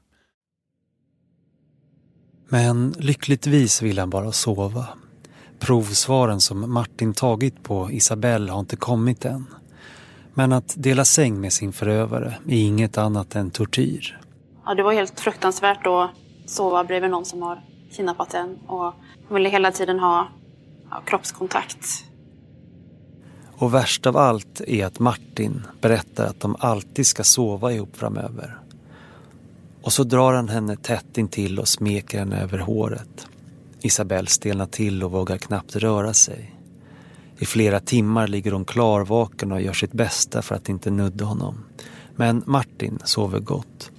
Men 2.49 2.95
lyckligtvis 2.99 3.83
vill 3.83 3.99
han 3.99 4.11
bara 4.11 4.33
sova. 4.33 4.89
Provsvaren 5.59 6.41
som 6.41 6.73
Martin 6.73 7.15
tagit 7.15 7.63
på 7.63 7.91
Isabelle 7.91 8.53
har 8.53 8.61
inte 8.61 8.77
kommit 8.77 9.25
än. 9.25 9.47
Men 10.35 10.53
att 10.53 10.75
dela 10.77 11.05
säng 11.05 11.41
med 11.41 11.53
sin 11.53 11.73
förövare 11.73 12.35
är 12.49 12.57
inget 12.57 12.99
annat 12.99 13.35
än 13.35 13.51
tortyr. 13.51 14.21
Ja, 14.65 14.75
det 14.75 14.83
var 14.83 14.93
helt 14.93 15.21
fruktansvärt 15.21 15.87
att 15.87 16.11
sova 16.47 16.85
bredvid 16.85 17.11
någon 17.11 17.25
som 17.25 17.43
har 17.43 17.63
kidnappat 17.97 18.35
en. 18.35 18.57
Och 18.57 18.95
hon 19.29 19.35
ville 19.35 19.49
hela 19.49 19.73
tiden 19.73 19.99
ha 19.99 20.29
ja, 20.91 21.03
kroppskontakt. 21.07 22.05
Och 23.63 23.75
värst 23.75 24.07
av 24.07 24.17
allt 24.17 24.61
är 24.61 24.87
att 24.87 24.99
Martin 24.99 25.63
berättar 25.81 26.27
att 26.27 26.41
de 26.41 26.57
alltid 26.59 27.07
ska 27.07 27.25
sova 27.25 27.73
ihop 27.73 27.97
framöver. 27.97 28.59
Och 29.83 29.93
så 29.93 30.05
drar 30.05 30.33
han 30.33 30.49
henne 30.49 30.77
tätt 30.77 31.19
intill 31.19 31.59
och 31.59 31.69
smeker 31.69 32.19
henne 32.19 32.43
över 32.43 32.59
håret. 32.59 33.27
Isabelle 33.81 34.29
stelnar 34.29 34.67
till 34.67 35.05
och 35.05 35.11
vågar 35.11 35.37
knappt 35.37 35.77
röra 35.77 36.15
sig. 36.15 36.55
I 37.39 37.47
flera 37.47 37.81
timmar 37.81 38.27
ligger 38.29 38.53
hon 38.53 38.65
klarvaken 38.65 39.53
och 39.53 39.63
gör 39.63 39.73
sitt 39.73 39.93
bästa 39.93 40.43
för 40.43 40.55
att 40.55 40.69
inte 40.69 40.91
nudda 40.91 41.25
honom. 41.25 41.65
Men 42.17 42.43
Martin 42.47 42.99
sover 43.05 43.41
gott. 43.41 43.91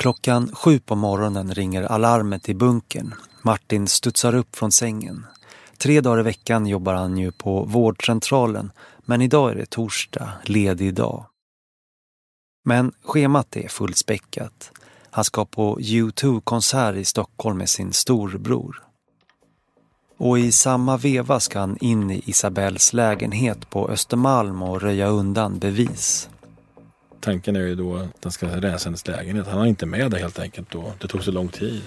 Klockan 0.00 0.50
sju 0.52 0.78
på 0.78 0.94
morgonen 0.94 1.54
ringer 1.54 1.82
alarmet 1.82 2.48
i 2.48 2.54
bunkern. 2.54 3.14
Martin 3.42 3.88
studsar 3.88 4.34
upp 4.34 4.56
från 4.56 4.72
sängen. 4.72 5.26
Tre 5.78 6.00
dagar 6.00 6.20
i 6.20 6.22
veckan 6.22 6.66
jobbar 6.66 6.94
han 6.94 7.16
ju 7.16 7.32
på 7.32 7.64
vårdcentralen 7.64 8.72
men 9.04 9.22
idag 9.22 9.50
är 9.50 9.54
det 9.54 9.70
torsdag, 9.70 10.32
ledig 10.44 10.94
dag. 10.94 11.26
Men 12.64 12.92
schemat 13.02 13.56
är 13.56 13.68
fullspäckat. 13.68 14.72
Han 15.10 15.24
ska 15.24 15.44
på 15.44 15.78
U2-konsert 15.80 16.96
i 16.96 17.04
Stockholm 17.04 17.58
med 17.58 17.68
sin 17.68 17.92
storbror. 17.92 18.82
Och 20.16 20.38
i 20.38 20.52
samma 20.52 20.96
veva 20.96 21.40
ska 21.40 21.60
han 21.60 21.76
in 21.80 22.10
i 22.10 22.22
Isabells 22.26 22.92
lägenhet 22.92 23.70
på 23.70 23.88
Östermalm 23.88 24.62
och 24.62 24.80
röja 24.80 25.06
undan 25.06 25.58
bevis. 25.58 26.28
Tanken 27.20 27.56
är 27.56 27.60
ju 27.60 27.74
då 27.74 27.96
att 27.96 28.24
han 28.24 28.32
ska 28.32 28.46
rensa 28.46 28.88
hennes 28.88 29.06
lägenhet. 29.06 29.46
Han 29.46 29.58
har 29.58 29.66
inte 29.66 29.86
med 29.86 30.10
det 30.10 30.18
helt 30.18 30.38
enkelt 30.38 30.70
då. 30.70 30.92
Det 30.98 31.08
tog 31.08 31.24
så 31.24 31.30
lång 31.30 31.48
tid. 31.48 31.82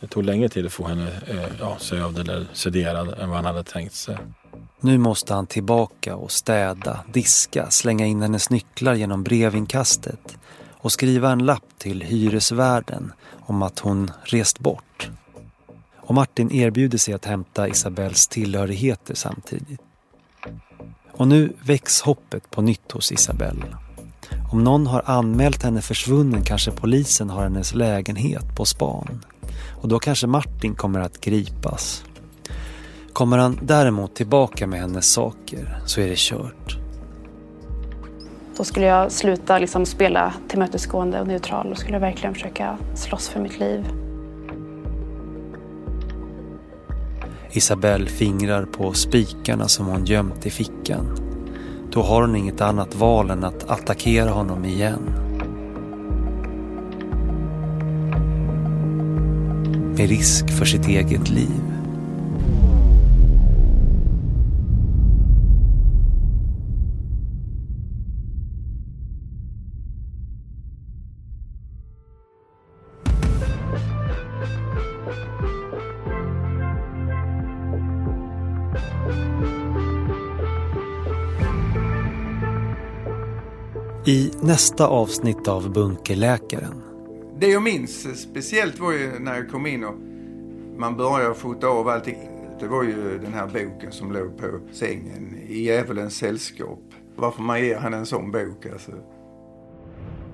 Det 0.00 0.06
tog 0.06 0.24
längre 0.24 0.48
tid 0.48 0.66
att 0.66 0.72
få 0.72 0.86
henne 0.86 1.10
eh, 1.26 1.44
ja, 1.60 1.76
sövd 1.78 2.18
eller 2.18 2.46
sederad 2.52 3.18
än 3.18 3.28
vad 3.28 3.36
han 3.36 3.44
hade 3.44 3.64
tänkt 3.64 3.94
sig. 3.94 4.16
Nu 4.80 4.98
måste 4.98 5.34
han 5.34 5.46
tillbaka 5.46 6.16
och 6.16 6.32
städa, 6.32 7.04
diska, 7.12 7.70
slänga 7.70 8.06
in 8.06 8.22
hennes 8.22 8.50
nycklar 8.50 8.94
genom 8.94 9.22
brevinkastet 9.22 10.38
och 10.70 10.92
skriva 10.92 11.30
en 11.30 11.46
lapp 11.46 11.64
till 11.78 12.00
hyresvärden 12.00 13.12
om 13.40 13.62
att 13.62 13.78
hon 13.78 14.10
rest 14.24 14.58
bort. 14.58 15.10
Och 15.96 16.14
Martin 16.14 16.52
erbjuder 16.52 16.98
sig 16.98 17.14
att 17.14 17.24
hämta 17.24 17.68
Isabells 17.68 18.28
tillhörigheter 18.28 19.14
samtidigt. 19.14 19.80
Och 21.12 21.28
nu 21.28 21.52
väcks 21.60 22.00
hoppet 22.00 22.50
på 22.50 22.62
nytt 22.62 22.92
hos 22.92 23.12
Isabelle. 23.12 23.76
Om 24.52 24.64
någon 24.64 24.86
har 24.86 25.02
anmält 25.06 25.62
henne 25.62 25.82
försvunnen 25.82 26.42
kanske 26.42 26.70
polisen 26.70 27.30
har 27.30 27.42
hennes 27.42 27.74
lägenhet 27.74 28.56
på 28.56 28.64
span. 28.64 29.24
Och 29.82 29.88
då 29.88 29.98
kanske 29.98 30.26
Martin 30.26 30.74
kommer 30.74 31.00
att 31.00 31.20
gripas. 31.20 32.04
Kommer 33.12 33.38
han 33.38 33.58
däremot 33.62 34.14
tillbaka 34.14 34.66
med 34.66 34.80
hennes 34.80 35.12
saker 35.12 35.78
så 35.86 36.00
är 36.00 36.08
det 36.08 36.18
kört. 36.18 36.78
Då 38.56 38.64
skulle 38.64 38.86
jag 38.86 39.12
sluta 39.12 39.58
liksom 39.58 39.86
spela 39.86 40.34
tillmötesgående 40.48 41.20
och 41.20 41.26
neutral 41.26 41.72
och 41.72 41.78
skulle 41.78 41.98
verkligen 41.98 42.34
försöka 42.34 42.78
slåss 42.94 43.28
för 43.28 43.40
mitt 43.40 43.60
liv. 43.60 43.84
Isabelle 47.52 48.06
fingrar 48.06 48.64
på 48.64 48.92
spikarna 48.92 49.68
som 49.68 49.86
hon 49.86 50.04
gömt 50.04 50.46
i 50.46 50.50
fickan. 50.50 51.33
Då 51.94 52.02
har 52.02 52.20
hon 52.20 52.36
inget 52.36 52.60
annat 52.60 52.94
val 52.94 53.30
än 53.30 53.44
att 53.44 53.70
attackera 53.70 54.30
honom 54.30 54.64
igen. 54.64 55.00
Med 59.96 60.08
risk 60.08 60.50
för 60.50 60.64
sitt 60.64 60.88
eget 60.88 61.30
liv. 61.30 61.73
I 84.06 84.30
nästa 84.40 84.86
avsnitt 84.86 85.48
av 85.48 85.72
Bunkerläkaren. 85.72 86.82
Det 87.40 87.46
jag 87.46 87.62
minns 87.62 88.22
speciellt 88.22 88.78
var 88.78 88.92
ju 88.92 89.18
när 89.18 89.34
jag 89.34 89.50
kom 89.50 89.66
in 89.66 89.84
och 89.84 89.94
man 90.78 90.96
började 90.96 91.34
fota 91.34 91.66
av 91.66 91.88
allting. 91.88 92.18
Det 92.60 92.66
var 92.66 92.82
ju 92.82 93.18
den 93.18 93.32
här 93.34 93.46
boken 93.46 93.92
som 93.92 94.12
låg 94.12 94.38
på 94.38 94.46
sängen 94.72 95.38
i 95.48 95.62
djävulens 95.62 96.16
sällskap. 96.16 96.80
Varför 97.16 97.42
man 97.42 97.60
ger 97.60 97.76
han 97.76 97.94
en 97.94 98.06
sån 98.06 98.30
bok 98.30 98.66
alltså. 98.72 98.92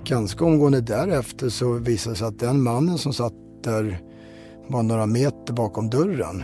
Ganska 0.05 0.45
omgående 0.45 0.81
därefter 0.81 1.49
så 1.49 1.73
visade 1.73 2.15
det 2.15 2.19
sig 2.19 2.27
att 2.29 2.39
den 2.39 2.63
mannen 2.63 2.99
som 2.99 3.13
satt 3.13 3.35
där 3.63 4.01
var 4.69 4.83
några 4.83 5.07
meter 5.07 5.53
bakom 5.53 5.91
dörren 5.91 6.43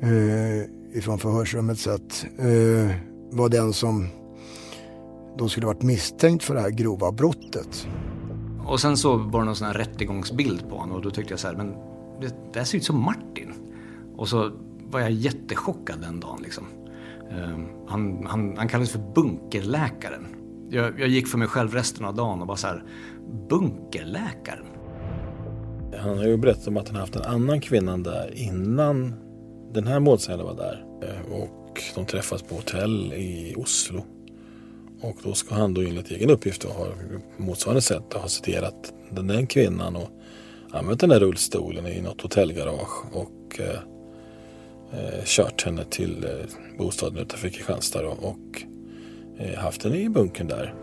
eh, 0.00 0.96
ifrån 0.98 1.18
förhörsrummet 1.18 1.78
sett 1.78 2.26
eh, 2.38 2.96
var 3.30 3.48
den 3.48 3.72
som 3.72 4.08
då 5.38 5.48
skulle 5.48 5.66
varit 5.66 5.82
misstänkt 5.82 6.44
för 6.44 6.54
det 6.54 6.60
här 6.60 6.70
grova 6.70 7.12
brottet. 7.12 7.88
Och 8.66 8.80
sen 8.80 8.96
så 8.96 9.16
var 9.16 9.40
det 9.40 9.46
någon 9.46 9.56
sån 9.56 9.66
här 9.66 9.74
rättegångsbild 9.74 10.68
på 10.68 10.78
honom 10.78 10.96
och 10.96 11.02
då 11.02 11.10
tyckte 11.10 11.32
jag 11.32 11.40
så 11.40 11.48
här, 11.48 11.54
men 11.54 11.74
det, 12.52 12.58
här 12.58 12.64
ser 12.64 12.78
ut 12.78 12.84
som 12.84 13.00
Martin. 13.02 13.54
Och 14.16 14.28
så 14.28 14.50
var 14.90 15.00
jag 15.00 15.10
jättechockad 15.10 16.00
den 16.00 16.20
dagen 16.20 16.40
liksom. 16.42 16.64
Uh, 17.32 17.58
han, 17.88 18.26
han, 18.26 18.56
han 18.56 18.68
kallades 18.68 18.92
för 18.92 19.12
bunkerläkaren. 19.14 20.26
Jag, 20.70 21.00
jag, 21.00 21.08
gick 21.08 21.28
för 21.28 21.38
mig 21.38 21.48
själv 21.48 21.74
resten 21.74 22.04
av 22.04 22.14
dagen 22.14 22.40
och 22.40 22.46
bara 22.46 22.56
så 22.56 22.66
här, 22.66 22.84
bunkerläkaren. 23.48 24.66
Han 26.00 26.18
har 26.18 26.24
ju 26.24 26.36
berättat 26.36 26.68
om 26.68 26.76
att 26.76 26.88
han 26.88 27.00
haft 27.00 27.16
en 27.16 27.22
annan 27.22 27.60
kvinna 27.60 27.96
där 27.96 28.34
innan 28.34 29.14
den 29.74 29.86
här 29.86 30.00
målsäganden 30.00 30.46
var 30.46 30.54
där. 30.54 30.84
Eh, 31.02 31.32
och 31.32 31.82
de 31.94 32.06
träffas 32.06 32.42
på 32.42 32.54
hotell 32.54 33.12
i 33.12 33.54
Oslo. 33.56 34.04
Och 35.00 35.16
då 35.22 35.34
ska 35.34 35.54
han 35.54 35.74
då 35.74 35.80
enligt 35.80 36.10
egen 36.10 36.30
uppgift 36.30 36.64
ha 36.64 36.86
motsvarande 37.36 37.80
sätt 37.80 38.12
ha 38.12 38.28
citerat 38.28 38.92
den 39.10 39.26
där 39.26 39.46
kvinnan 39.46 39.96
och 39.96 40.08
använt 40.72 41.00
den 41.00 41.08
där 41.08 41.20
rullstolen 41.20 41.86
i 41.86 42.00
något 42.00 42.22
hotellgarage 42.22 43.16
och 43.16 43.60
eh, 43.60 43.80
eh, 44.92 45.24
kört 45.24 45.64
henne 45.64 45.84
till 45.84 46.24
eh, 46.24 46.30
bostaden 46.78 47.18
utanför 47.18 47.48
Kristianstad 47.48 48.06
och, 48.06 48.24
och 48.24 48.62
eh, 49.38 49.58
haft 49.58 49.84
henne 49.84 49.96
i 49.96 50.08
bunkern 50.08 50.46
där. 50.48 50.74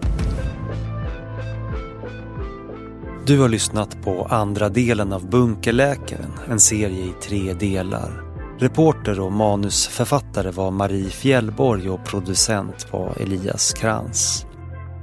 Du 3.28 3.40
har 3.40 3.50
lyssnat 3.50 4.02
på 4.04 4.26
andra 4.26 4.70
delen 4.70 5.14
av 5.14 5.30
Bunkerläkaren, 5.30 6.32
en 6.50 6.60
serie 6.60 7.06
i 7.06 7.14
tre 7.22 7.54
delar. 7.54 8.25
Reporter 8.60 9.20
och 9.20 9.32
manusförfattare 9.32 10.52
var 10.52 10.72
Marie 10.72 11.10
Fjällborg 11.10 11.90
och 11.90 12.06
producent 12.06 12.88
var 12.92 13.14
Elias 13.22 13.74
Krantz. 13.74 14.46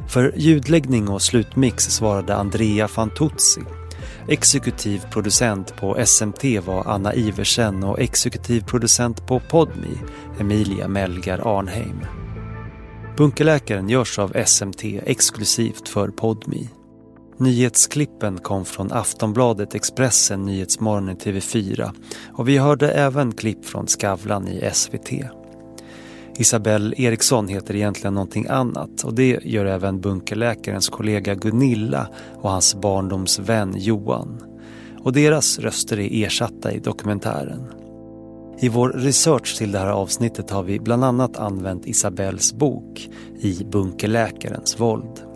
För 0.09 0.33
ljudläggning 0.37 1.09
och 1.09 1.23
slutmix 1.23 1.85
svarade 1.85 2.37
Andrea 2.37 2.89
Fantuzzi. 2.89 3.61
Exekutiv 4.29 5.03
producent 5.13 5.77
på 5.77 6.05
SMT 6.07 6.45
var 6.67 6.85
Anna 6.87 7.15
Iversen 7.15 7.85
och 7.85 8.01
exekutiv 8.01 8.61
producent 8.61 9.27
på 9.27 9.41
Podmi, 9.41 9.99
Emilia 10.41 10.89
Melgar 10.89 11.59
Arnheim. 11.59 12.01
Bunkerläkaren 13.17 13.89
görs 13.89 14.19
av 14.19 14.45
SMT 14.45 14.85
exklusivt 14.85 15.89
för 15.89 16.09
Podmi. 16.09 16.69
Nyhetsklippen 17.43 18.39
kom 18.39 18.65
från 18.65 18.93
Aftonbladet, 18.93 19.75
Expressen, 19.75 20.45
Nyhetsmorgon 20.45 21.09
i 21.09 21.15
TV4 21.15 21.91
och 22.33 22.49
vi 22.49 22.59
hörde 22.59 22.93
även 22.93 23.33
klipp 23.33 23.65
från 23.65 23.87
Skavlan 23.87 24.49
i 24.49 24.71
SVT. 24.73 25.11
Isabelle 26.37 26.95
Eriksson 26.97 27.49
heter 27.49 27.77
egentligen 27.77 28.15
någonting 28.15 28.47
annat 28.49 29.05
och 29.05 29.15
det 29.15 29.41
gör 29.45 29.65
även 29.65 30.01
bunkerläkarens 30.01 30.89
kollega 30.89 31.35
Gunilla 31.35 32.09
och 32.41 32.51
hans 32.51 32.75
barndomsvän 32.75 33.75
Johan. 33.77 34.43
Och 35.01 35.13
deras 35.13 35.59
röster 35.59 35.99
är 36.01 36.27
ersatta 36.27 36.73
i 36.73 36.79
dokumentären. 36.79 37.67
I 38.61 38.69
vår 38.69 38.89
research 38.89 39.59
till 39.59 39.73
det 39.73 39.79
här 39.79 39.91
avsnittet 39.91 40.51
har 40.51 40.63
vi 40.63 40.81
bland 40.81 41.05
annat 41.05 41.37
använt 41.37 41.87
Isabells 41.87 42.53
bok 42.53 43.09
I 43.39 43.65
bunkerläkarens 43.65 44.81
våld. 44.81 45.32